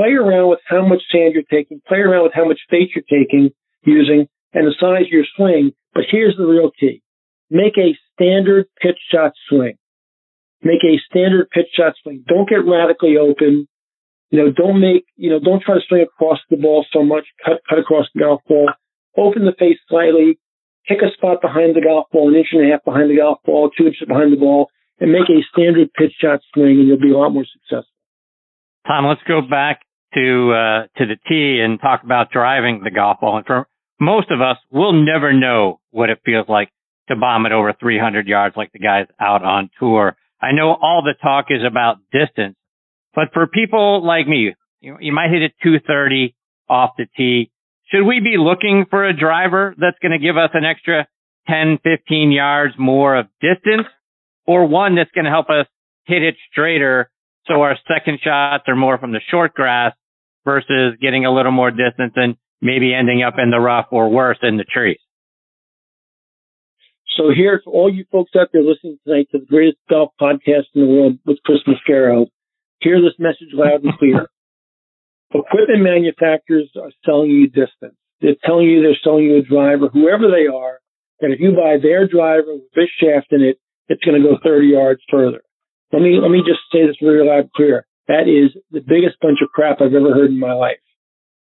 play 0.00 0.12
around 0.12 0.48
with 0.48 0.60
how 0.66 0.86
much 0.86 1.02
sand 1.12 1.34
you're 1.34 1.50
taking, 1.50 1.80
play 1.86 1.98
around 1.98 2.24
with 2.24 2.32
how 2.34 2.46
much 2.46 2.60
face 2.70 2.90
you're 2.94 3.04
taking, 3.04 3.50
using, 3.84 4.26
and 4.52 4.66
the 4.66 4.74
size 4.80 5.06
of 5.06 5.12
your 5.12 5.24
swing. 5.36 5.72
But 5.94 6.04
here's 6.10 6.36
the 6.36 6.44
real 6.44 6.70
key. 6.78 7.02
Make 7.50 7.76
a 7.76 7.98
standard 8.14 8.66
pitch 8.80 8.98
shot 9.12 9.32
swing. 9.48 9.76
Make 10.62 10.84
a 10.84 11.00
standard 11.10 11.50
pitch 11.50 11.68
shot 11.74 11.94
swing. 12.02 12.24
Don't 12.26 12.48
get 12.48 12.66
radically 12.66 13.16
open. 13.16 13.66
You 14.30 14.38
know, 14.38 14.52
don't 14.52 14.80
make, 14.80 15.04
you 15.16 15.30
know, 15.30 15.40
don't 15.40 15.62
try 15.62 15.74
to 15.74 15.80
swing 15.88 16.02
across 16.02 16.38
the 16.50 16.56
ball 16.56 16.86
so 16.92 17.02
much, 17.02 17.24
cut, 17.44 17.60
cut 17.68 17.78
across 17.78 18.06
the 18.14 18.20
golf 18.20 18.40
ball. 18.48 18.70
Open 19.16 19.44
the 19.44 19.54
face 19.58 19.78
slightly, 19.88 20.38
pick 20.86 20.98
a 21.02 21.12
spot 21.14 21.40
behind 21.40 21.76
the 21.76 21.80
golf 21.80 22.06
ball, 22.12 22.28
an 22.28 22.36
inch 22.36 22.48
and 22.52 22.66
a 22.66 22.70
half 22.70 22.84
behind 22.84 23.10
the 23.10 23.16
golf 23.16 23.38
ball, 23.44 23.70
two 23.70 23.86
inches 23.86 24.06
behind 24.06 24.32
the 24.32 24.36
ball, 24.36 24.68
and 24.98 25.12
make 25.12 25.28
a 25.28 25.40
standard 25.52 25.92
pitch 25.94 26.12
shot 26.20 26.40
swing 26.52 26.80
and 26.80 26.88
you'll 26.88 27.00
be 27.00 27.10
a 27.10 27.16
lot 27.16 27.30
more 27.30 27.46
successful. 27.46 27.92
Tom, 28.86 29.06
let's 29.06 29.22
go 29.26 29.40
back 29.42 29.80
to 30.14 30.52
uh, 30.52 30.98
to 30.98 31.06
the 31.06 31.16
tee 31.28 31.60
and 31.62 31.80
talk 31.80 32.02
about 32.02 32.30
driving 32.30 32.82
the 32.82 32.90
golf 32.90 33.20
ball. 33.20 33.36
And 33.36 33.46
for 33.46 33.66
most 34.00 34.30
of 34.30 34.40
us, 34.40 34.56
we'll 34.70 34.92
never 34.92 35.32
know 35.32 35.80
what 35.90 36.10
it 36.10 36.20
feels 36.24 36.48
like 36.48 36.70
to 37.08 37.16
bomb 37.16 37.46
it 37.46 37.52
over 37.52 37.74
300 37.78 38.26
yards 38.26 38.56
like 38.56 38.72
the 38.72 38.78
guys 38.78 39.06
out 39.20 39.44
on 39.44 39.70
tour. 39.78 40.16
I 40.40 40.52
know 40.52 40.70
all 40.70 41.02
the 41.02 41.14
talk 41.20 41.46
is 41.50 41.60
about 41.66 41.98
distance, 42.12 42.56
but 43.14 43.32
for 43.34 43.46
people 43.46 44.04
like 44.04 44.26
me, 44.26 44.54
you, 44.80 44.96
you 45.00 45.12
might 45.12 45.30
hit 45.30 45.42
it 45.42 45.52
230 45.62 46.34
off 46.68 46.92
the 46.96 47.06
tee. 47.16 47.50
Should 47.92 48.04
we 48.04 48.20
be 48.20 48.36
looking 48.38 48.86
for 48.88 49.04
a 49.04 49.16
driver 49.16 49.74
that's 49.76 49.98
going 50.00 50.12
to 50.12 50.24
give 50.24 50.36
us 50.36 50.50
an 50.54 50.64
extra 50.64 51.08
10, 51.48 51.78
15 51.82 52.32
yards 52.32 52.74
more 52.78 53.16
of 53.16 53.26
distance 53.40 53.88
or 54.46 54.66
one 54.66 54.94
that's 54.94 55.10
going 55.12 55.24
to 55.24 55.30
help 55.30 55.48
us 55.50 55.66
hit 56.04 56.22
it 56.22 56.36
straighter 56.50 57.10
so 57.46 57.62
our 57.62 57.76
second 57.88 58.20
shots 58.22 58.64
are 58.68 58.76
more 58.76 58.98
from 58.98 59.12
the 59.12 59.20
short 59.30 59.54
grass 59.54 59.92
versus 60.44 60.94
getting 61.00 61.24
a 61.24 61.32
little 61.32 61.52
more 61.52 61.70
distance 61.70 62.12
and 62.16 62.36
maybe 62.60 62.94
ending 62.94 63.22
up 63.22 63.34
in 63.42 63.50
the 63.50 63.58
rough 63.58 63.86
or 63.90 64.08
worse 64.08 64.38
in 64.42 64.56
the 64.56 64.64
trees. 64.64 64.98
So 67.16 67.30
here, 67.34 67.60
for 67.64 67.72
all 67.72 67.92
you 67.92 68.04
folks 68.10 68.30
out 68.38 68.48
there 68.52 68.62
listening 68.62 68.98
tonight 69.04 69.28
to 69.32 69.38
the 69.38 69.46
greatest 69.46 69.78
golf 69.88 70.12
podcast 70.20 70.70
in 70.74 70.82
the 70.82 70.86
world 70.86 71.18
with 71.26 71.38
Chris 71.44 71.58
Mascaro, 71.66 72.26
hear 72.80 73.00
this 73.00 73.18
message 73.18 73.52
loud 73.52 73.82
and 73.82 73.98
clear. 73.98 74.28
Equipment 75.32 75.82
manufacturers 75.82 76.70
are 76.74 76.90
selling 77.04 77.30
you 77.30 77.46
distance. 77.46 77.94
They're 78.20 78.40
telling 78.44 78.66
you 78.66 78.82
they're 78.82 78.98
selling 79.02 79.24
you 79.24 79.38
a 79.38 79.42
driver, 79.42 79.88
whoever 79.88 80.26
they 80.26 80.50
are, 80.50 80.80
that 81.20 81.30
if 81.30 81.40
you 81.40 81.52
buy 81.52 81.76
their 81.80 82.08
driver 82.08 82.54
with 82.54 82.72
this 82.74 82.90
shaft 82.98 83.28
in 83.30 83.42
it, 83.42 83.58
it's 83.88 84.02
going 84.04 84.20
to 84.20 84.26
go 84.26 84.38
30 84.42 84.66
yards 84.66 85.00
further. 85.10 85.42
Let 85.92 86.02
me, 86.02 86.18
let 86.20 86.30
me 86.30 86.42
just 86.46 86.60
say 86.72 86.86
this 86.86 86.96
very 87.00 87.26
loud 87.26 87.50
and 87.50 87.52
clear. 87.52 87.86
That 88.08 88.26
is 88.26 88.50
the 88.70 88.80
biggest 88.80 89.20
bunch 89.20 89.38
of 89.42 89.50
crap 89.50 89.80
I've 89.80 89.94
ever 89.94 90.14
heard 90.14 90.30
in 90.30 90.38
my 90.38 90.52
life. 90.52 90.82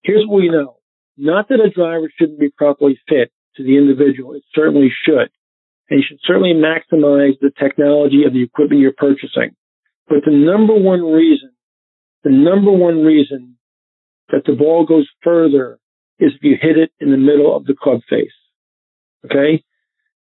Here's 0.03 0.27
what 0.27 0.43
we 0.43 0.49
know. 0.49 0.77
Not 1.17 1.49
that 1.49 1.61
a 1.61 1.71
driver 1.71 2.11
shouldn't 2.19 2.41
be 2.41 2.51
properly 2.51 2.99
fit 3.09 3.33
to 3.57 3.63
the 3.63 3.77
individual. 3.77 4.35
It 4.35 4.45
certainly 4.55 4.93
should. 5.05 5.31
And 5.89 6.01
you 6.01 6.05
should 6.07 6.21
certainly 6.25 6.55
maximize 6.55 7.39
the 7.41 7.53
technology 7.59 8.25
of 8.27 8.33
the 8.33 8.43
equipment 8.43 8.81
you're 8.81 8.97
purchasing. 8.97 9.57
But 10.09 10.25
the 10.25 10.33
number 10.33 10.75
one 10.75 11.03
reason, 11.03 11.53
the 12.25 12.31
number 12.31 12.73
one 12.73 13.03
reason 13.05 13.57
that 14.33 14.43
the 14.45 14.55
ball 14.55 14.85
goes 14.85 15.09
further 15.23 15.79
is 16.19 16.33
if 16.35 16.43
you 16.43 16.57
hit 16.61 16.77
it 16.77 16.91
in 17.01 17.11
the 17.11 17.17
middle 17.17 17.55
of 17.55 17.65
the 17.65 17.75
club 17.81 18.01
face. 18.09 18.33
Okay? 19.25 19.63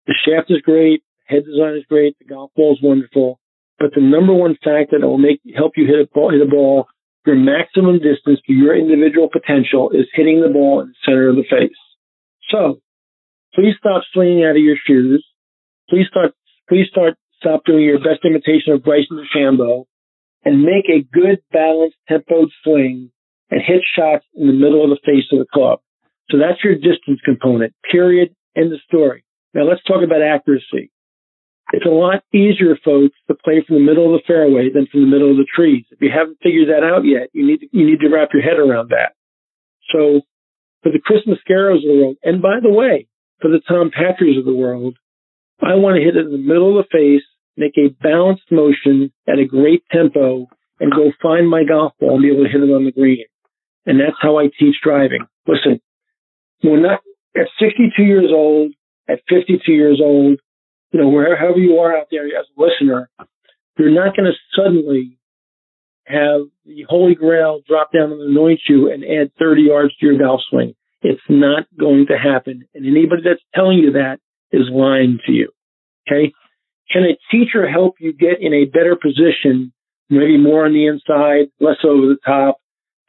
The 0.06 0.16
shaft 0.26 0.52
is 0.52 0.62
great. 0.62 1.04
Head 1.26 1.46
design 1.46 1.76
is 1.78 1.86
great. 1.90 2.18
The 2.20 2.26
golf 2.26 2.52
ball 2.56 2.74
is 2.74 2.84
wonderful. 2.84 3.40
But 3.80 3.92
the 3.96 4.02
number 4.02 4.34
one 4.34 4.58
factor 4.64 5.00
that 5.00 5.08
will 5.08 5.18
make 5.18 5.42
help 5.56 5.74
you 5.76 5.88
hit 5.88 6.00
a 6.00 6.08
ball, 6.14 6.32
hit 6.32 6.42
a 6.42 6.50
ball 6.50 6.88
your 7.26 7.36
maximum 7.36 8.00
distance 8.00 8.40
to 8.48 8.54
your 8.54 8.76
individual 8.76 9.30
potential 9.32 9.92
is 9.92 10.08
hitting 10.14 10.42
the 10.42 10.50
ball 10.50 10.82
in 10.82 10.88
the 10.88 10.94
center 11.06 11.30
of 11.30 11.36
the 11.36 11.44
face. 11.44 11.78
So 12.50 12.82
please 13.54 13.76
stop 13.78 14.04
swinging 14.12 14.44
out 14.44 14.56
of 14.56 14.64
your 14.64 14.78
shoes. 14.88 15.26
Please 15.90 16.08
start, 16.10 16.34
please 16.68 16.88
start, 16.90 17.16
stop 17.40 17.64
doing 17.66 17.84
your 17.84 18.00
best 18.00 18.26
imitation 18.26 18.74
of 18.74 18.84
Bryson 18.84 19.24
DeChambeau 19.24 19.86
and 20.44 20.64
make 20.64 20.90
a 20.90 21.04
good 21.04 21.42
balanced 21.52 21.98
tempoed 22.10 22.50
swing 22.64 23.12
and 23.52 23.62
hit 23.62 23.82
shots 23.96 24.26
in 24.34 24.48
the 24.48 24.54
middle 24.54 24.84
of 24.84 24.90
the 24.90 25.06
face 25.06 25.28
of 25.32 25.40
the 25.40 25.46
club. 25.54 25.80
So 26.32 26.38
that's 26.40 26.64
your 26.64 26.76
distance 26.76 27.20
component, 27.24 27.74
period. 27.92 28.34
End 28.56 28.74
of 28.74 28.80
story. 28.88 29.24
Now 29.54 29.64
let's 29.64 29.84
talk 29.84 30.02
about 30.04 30.22
accuracy. 30.22 30.92
It's 31.74 31.86
a 31.86 31.90
lot 31.90 32.24
easier, 32.34 32.76
folks, 32.84 33.16
to 33.28 33.36
play 33.36 33.64
from 33.66 33.78
the 33.78 33.88
middle 33.88 34.14
of 34.14 34.20
the 34.20 34.28
fairway 34.28 34.70
than 34.74 34.88
from 34.88 35.02
the 35.02 35.12
middle 35.12 35.32
of 35.32 35.38
the 35.38 35.48
trees. 35.48 35.86
If 35.92 36.02
you 36.02 36.10
haven't 36.12 36.40
figured 36.44 36.68
that 36.68 36.84
out 36.84 37.06
yet, 37.06 37.30
you 37.34 37.46
need 37.46 37.60
to, 37.60 37.68
you 37.72 37.86
need 37.86 38.00
to 38.00 38.10
wrap 38.10 38.30
your 38.34 38.44
head 38.44 38.60
around 38.60 38.90
that. 38.90 39.16
So 39.92 40.22
for 40.84 40.92
the 40.92 41.00
Chris 41.00 41.22
Mascaros 41.28 41.84
of 41.84 41.84
the 41.84 42.02
world, 42.02 42.18
and 42.24 42.42
by 42.42 42.60
the 42.62 42.72
way, 42.72 43.08
for 43.40 43.50
the 43.50 43.62
Tom 43.68 43.92
Patri's 43.92 44.38
of 44.38 44.46
the 44.46 44.56
world, 44.56 44.98
I 45.62 45.76
want 45.76 45.96
to 45.96 46.04
hit 46.04 46.16
it 46.16 46.26
in 46.26 46.32
the 46.32 46.38
middle 46.38 46.78
of 46.78 46.86
the 46.86 46.92
face, 46.92 47.24
make 47.56 47.78
a 47.78 47.96
balanced 48.02 48.52
motion 48.52 49.12
at 49.28 49.40
a 49.40 49.46
great 49.46 49.84
tempo, 49.92 50.48
and 50.80 50.92
go 50.92 51.12
find 51.22 51.48
my 51.48 51.64
golf 51.64 51.94
ball 52.00 52.16
and 52.16 52.24
be 52.24 52.32
able 52.32 52.44
to 52.44 52.50
hit 52.50 52.64
it 52.64 52.74
on 52.74 52.86
the 52.86 52.92
green. 52.92 53.26
And 53.86 54.00
that's 54.00 54.18
how 54.22 54.38
I 54.38 54.50
teach 54.60 54.76
driving. 54.84 55.26
Listen, 55.48 55.82
we're 56.64 56.80
not 56.80 57.02
at 57.36 57.48
62 57.60 58.04
years 58.04 58.32
old, 58.34 58.74
at 59.10 59.20
52 59.30 59.72
years 59.72 60.00
old, 60.04 60.40
you 60.92 61.00
know, 61.00 61.10
wherever 61.10 61.58
you 61.58 61.78
are 61.80 61.98
out 61.98 62.08
there 62.12 62.26
as 62.26 62.46
a 62.58 62.62
listener, 62.62 63.10
you're 63.78 63.90
not 63.90 64.16
going 64.16 64.30
to 64.32 64.38
suddenly 64.56 65.18
have 66.06 66.42
the 66.66 66.86
holy 66.88 67.16
grail 67.16 67.62
drop 67.68 67.92
down 67.94 68.12
and 68.12 68.22
anoint 68.22 68.60
you 68.68 68.92
and 68.92 69.04
add 69.04 69.32
30 69.40 69.64
yards 69.64 69.96
to 69.98 70.06
your 70.06 70.18
golf 70.18 70.42
swing. 70.50 70.76
It's 71.02 71.22
not 71.30 71.66
going 71.80 72.08
to 72.08 72.18
happen. 72.18 72.68
And 72.76 72.86
anybody 72.86 73.24
that's 73.24 73.42
telling 73.56 73.80
you 73.80 73.94
that 73.94 74.20
is 74.52 74.70
lying 74.72 75.20
to 75.26 75.32
you. 75.32 75.50
Okay. 76.08 76.34
Can 76.92 77.04
a 77.04 77.18
teacher 77.32 77.68
help 77.68 77.96
you 78.00 78.12
get 78.14 78.42
in 78.42 78.54
a 78.54 78.66
better 78.66 78.96
position, 78.96 79.72
maybe 80.10 80.38
more 80.38 80.66
on 80.66 80.74
the 80.74 80.88
inside, 80.88 81.50
less 81.60 81.78
over 81.86 82.08
the 82.08 82.18
top, 82.26 82.58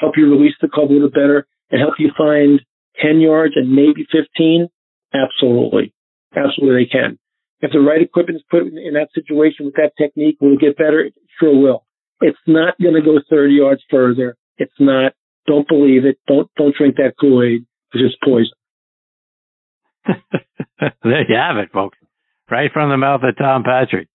help 0.03 0.19
you 0.19 0.29
release 0.29 0.55
the 0.61 0.69
club 0.69 0.91
a 0.91 0.93
little 0.93 1.11
better 1.11 1.47
and 1.71 1.81
help 1.81 1.95
you 1.99 2.11
find 2.19 2.61
10 3.01 3.21
yards 3.21 3.55
and 3.57 3.71
maybe 3.73 4.05
15? 4.11 4.69
Absolutely. 5.15 5.95
Absolutely 6.37 6.85
they 6.85 6.91
can. 6.91 7.19
If 7.61 7.71
the 7.73 7.81
right 7.81 8.03
equipment 8.03 8.37
is 8.37 8.45
put 8.51 8.67
in 8.67 8.95
that 8.95 9.15
situation 9.15 9.67
with 9.67 9.75
that 9.75 9.93
technique, 9.97 10.39
will 10.41 10.55
it 10.55 10.61
get 10.61 10.77
better? 10.77 11.01
It 11.01 11.15
sure 11.39 11.57
will. 11.57 11.87
It's 12.21 12.39
not 12.47 12.75
going 12.83 12.95
to 12.95 13.03
go 13.03 13.21
30 13.31 13.55
yards 13.55 13.83
further. 13.89 14.37
It's 14.59 14.73
not. 14.81 15.13
Don't 15.47 15.67
believe 15.69 16.05
it. 16.05 16.19
Don't 16.27 16.49
don't 16.57 16.75
drink 16.75 16.97
that 16.97 17.15
Kool-Aid. 17.21 17.65
it's 17.95 18.17
poison. 18.25 18.53
there 21.03 21.29
you 21.29 21.37
have 21.37 21.57
it, 21.57 21.71
folks. 21.73 21.99
Right 22.51 22.71
from 22.73 22.91
the 22.91 22.97
mouth 22.97 23.23
of 23.25 23.37
Tom 23.37 23.65
Patri. 23.65 24.09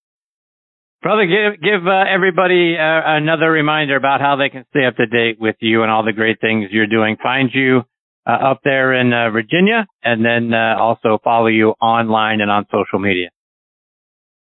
Brother, 1.01 1.25
give 1.27 1.61
give 1.61 1.85
uh, 1.85 2.03
everybody 2.11 2.75
uh, 2.75 3.01
another 3.05 3.51
reminder 3.51 3.95
about 3.95 4.19
how 4.19 4.35
they 4.35 4.49
can 4.49 4.65
stay 4.71 4.85
up 4.85 4.95
to 4.95 5.05
date 5.05 5.39
with 5.39 5.55
you 5.59 5.83
and 5.83 5.91
all 5.91 6.03
the 6.03 6.13
great 6.13 6.41
things 6.41 6.69
you're 6.71 6.87
doing. 6.87 7.17
Find 7.21 7.51
you 7.53 7.83
uh, 8.25 8.31
up 8.51 8.61
there 8.63 8.93
in 8.93 9.13
uh, 9.13 9.29
Virginia, 9.29 9.85
and 10.03 10.25
then 10.25 10.53
uh, 10.53 10.75
also 10.79 11.19
follow 11.23 11.47
you 11.47 11.69
online 11.79 12.41
and 12.41 12.49
on 12.49 12.65
social 12.71 12.99
media. 12.99 13.29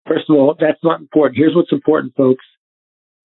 First 0.07 0.25
of 0.31 0.37
all, 0.37 0.57
that's 0.59 0.83
not 0.83 1.01
important. 1.01 1.37
Here's 1.37 1.55
what's 1.55 1.73
important, 1.73 2.15
folks. 2.17 2.45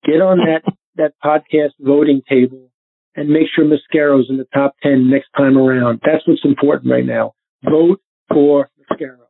Get 0.06 0.22
on 0.22 0.40
that 0.40 0.74
that 0.96 1.14
podcast 1.24 1.72
voting 1.80 2.22
table 2.28 2.70
and 3.16 3.30
make 3.30 3.48
sure 3.56 3.64
Mascaro's 3.64 4.30
in 4.30 4.36
the 4.36 4.48
top 4.54 4.76
ten 4.84 5.10
next 5.10 5.30
time 5.38 5.58
around. 5.58 6.02
That's 6.06 6.28
what's 6.28 6.44
important 6.44 6.92
right 6.92 7.06
now. 7.06 7.34
Vote 7.64 8.02
for 8.30 8.70
Mascaro. 8.78 9.28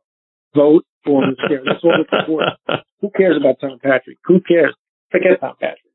Vote 0.56 0.84
for. 1.04 1.22
That's 1.26 1.62
that's 1.64 1.84
important. 1.84 2.58
Who 3.00 3.10
cares 3.10 3.36
about 3.36 3.56
Tom 3.60 3.78
Patri? 3.82 4.18
Who 4.24 4.40
cares? 4.40 4.74
Forget 5.10 5.40
Tom 5.40 5.54
Patri. 5.60 5.90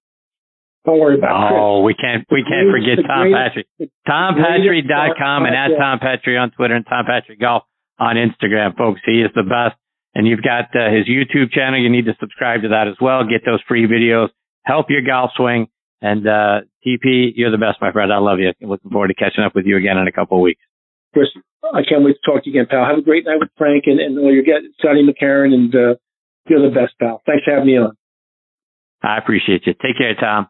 Don't 0.86 1.00
worry 1.00 1.17
about 1.17 1.52
it. 1.52 1.58
Oh, 1.58 1.82
we 1.82 1.93
can't 1.93 2.26
we 2.32 2.43
can't 2.43 2.72
forget 2.72 3.04
Tom 3.06 3.32
Patri. 3.34 3.65
TomPatri.com 4.08 5.45
and 5.45 5.56
at 5.56 5.78
Tom 5.78 6.00
Patri 6.00 6.38
on 6.38 6.52
Twitter 6.52 6.76
and 6.76 6.86
Tom 6.88 7.06
Patri 7.06 7.36
Golf 7.36 7.63
on 8.00 8.15
Instagram, 8.15 8.78
folks. 8.78 9.02
He 9.06 9.22
is 9.22 9.32
the 9.36 9.43
best. 9.43 9.76
And 10.15 10.26
you've 10.26 10.41
got 10.41 10.74
uh, 10.74 10.89
his 10.89 11.06
YouTube 11.06 11.52
channel. 11.52 11.80
You 11.80 11.89
need 11.89 12.06
to 12.06 12.15
subscribe 12.19 12.63
to 12.63 12.69
that 12.69 12.88
as 12.88 12.95
well. 13.00 13.24
Get 13.24 13.41
those 13.45 13.62
free 13.67 13.88
videos. 13.88 14.30
Help 14.63 14.88
your 14.89 15.02
golf 15.02 15.32
swing. 15.36 15.67
And 16.02 16.26
uh, 16.28 16.62
TP, 16.86 17.32
you're 17.36 17.52
the 17.52 17.58
best, 17.58 17.78
my 17.82 17.91
friend. 17.91 18.12
I 18.12 18.17
love 18.17 18.39
you. 18.39 18.52
Looking 18.62 18.89
forward 18.89 19.10
to 19.10 19.13
catching 19.13 19.43
up 19.43 19.54
with 19.54 19.65
you 19.65 19.78
again 19.78 19.98
in 19.98 20.08
a 20.08 20.12
couple 20.12 20.38
of 20.38 20.41
weeks. 20.41 20.62
Chris, 21.13 21.28
I 21.63 21.82
can't 21.88 22.04
wait 22.04 22.17
to 22.22 22.32
talk 22.32 22.43
to 22.43 22.50
you 22.50 22.60
again, 22.60 22.67
pal. 22.69 22.86
Have 22.86 23.00
a 23.00 23.02
great 23.02 23.26
night 23.26 23.39
with 23.39 23.50
Frank 23.58 23.86
and, 23.88 24.00
and 24.00 24.17
all 24.19 24.34
your 24.34 24.43
guests, 24.43 24.67
Scotty 24.80 25.02
McCarron, 25.02 25.54
and 25.54 25.74
uh, 25.74 25.95
you're 26.48 26.62
the 26.62 26.74
best, 26.74 26.93
pal. 27.00 27.22
Thanks 27.26 27.43
for 27.45 27.52
having 27.52 27.67
me 27.67 27.78
on. 27.78 27.95
I 29.02 29.17
appreciate 29.17 29.65
you. 29.65 29.74
Take 29.74 29.98
care, 29.98 30.15
Tom. 30.15 30.48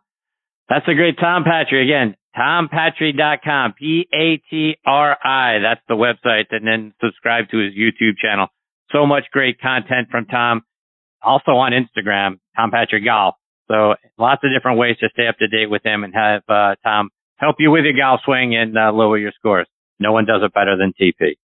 That's 0.70 0.88
a 0.88 0.94
great 0.94 1.18
Tom 1.20 1.44
Patri. 1.44 1.84
Again, 1.84 2.16
tompatri.com, 2.38 3.74
P-A-T-R-I. 3.74 5.60
That's 5.60 5.82
the 5.88 5.96
website. 5.96 6.46
And 6.52 6.66
then 6.66 6.94
subscribe 7.02 7.50
to 7.52 7.58
his 7.58 7.74
YouTube 7.74 8.18
channel. 8.22 8.48
So 8.92 9.06
much 9.06 9.26
great 9.32 9.60
content 9.60 10.10
from 10.10 10.26
Tom. 10.26 10.62
Also 11.22 11.52
on 11.52 11.74
Instagram, 11.74 12.40
Tom 12.56 12.72
Patri 12.72 13.04
Golf. 13.04 13.36
So 13.68 13.96
lots 14.18 14.42
of 14.44 14.52
different 14.56 14.80
ways 14.80 14.98
to 15.00 15.10
stay 15.14 15.28
up 15.28 15.38
to 15.38 15.48
date 15.48 15.70
with 15.70 15.86
him 15.86 16.04
and 16.04 16.14
have 16.14 16.42
uh, 16.50 16.76
Tom 16.84 17.10
help 17.38 17.58
you 17.60 17.72
with 17.72 17.84
your 17.84 17.94
golf 17.94 18.22
swing 18.26 18.56
and 18.56 18.78
uh, 18.78 18.92
lower 18.92 19.18
your 19.18 19.32
scores. 19.38 19.68
No 20.00 20.14
one 20.14 20.26
does 20.26 20.42
it 20.44 20.54
better 20.54 20.78
than 20.78 20.94
TP. 21.00 21.38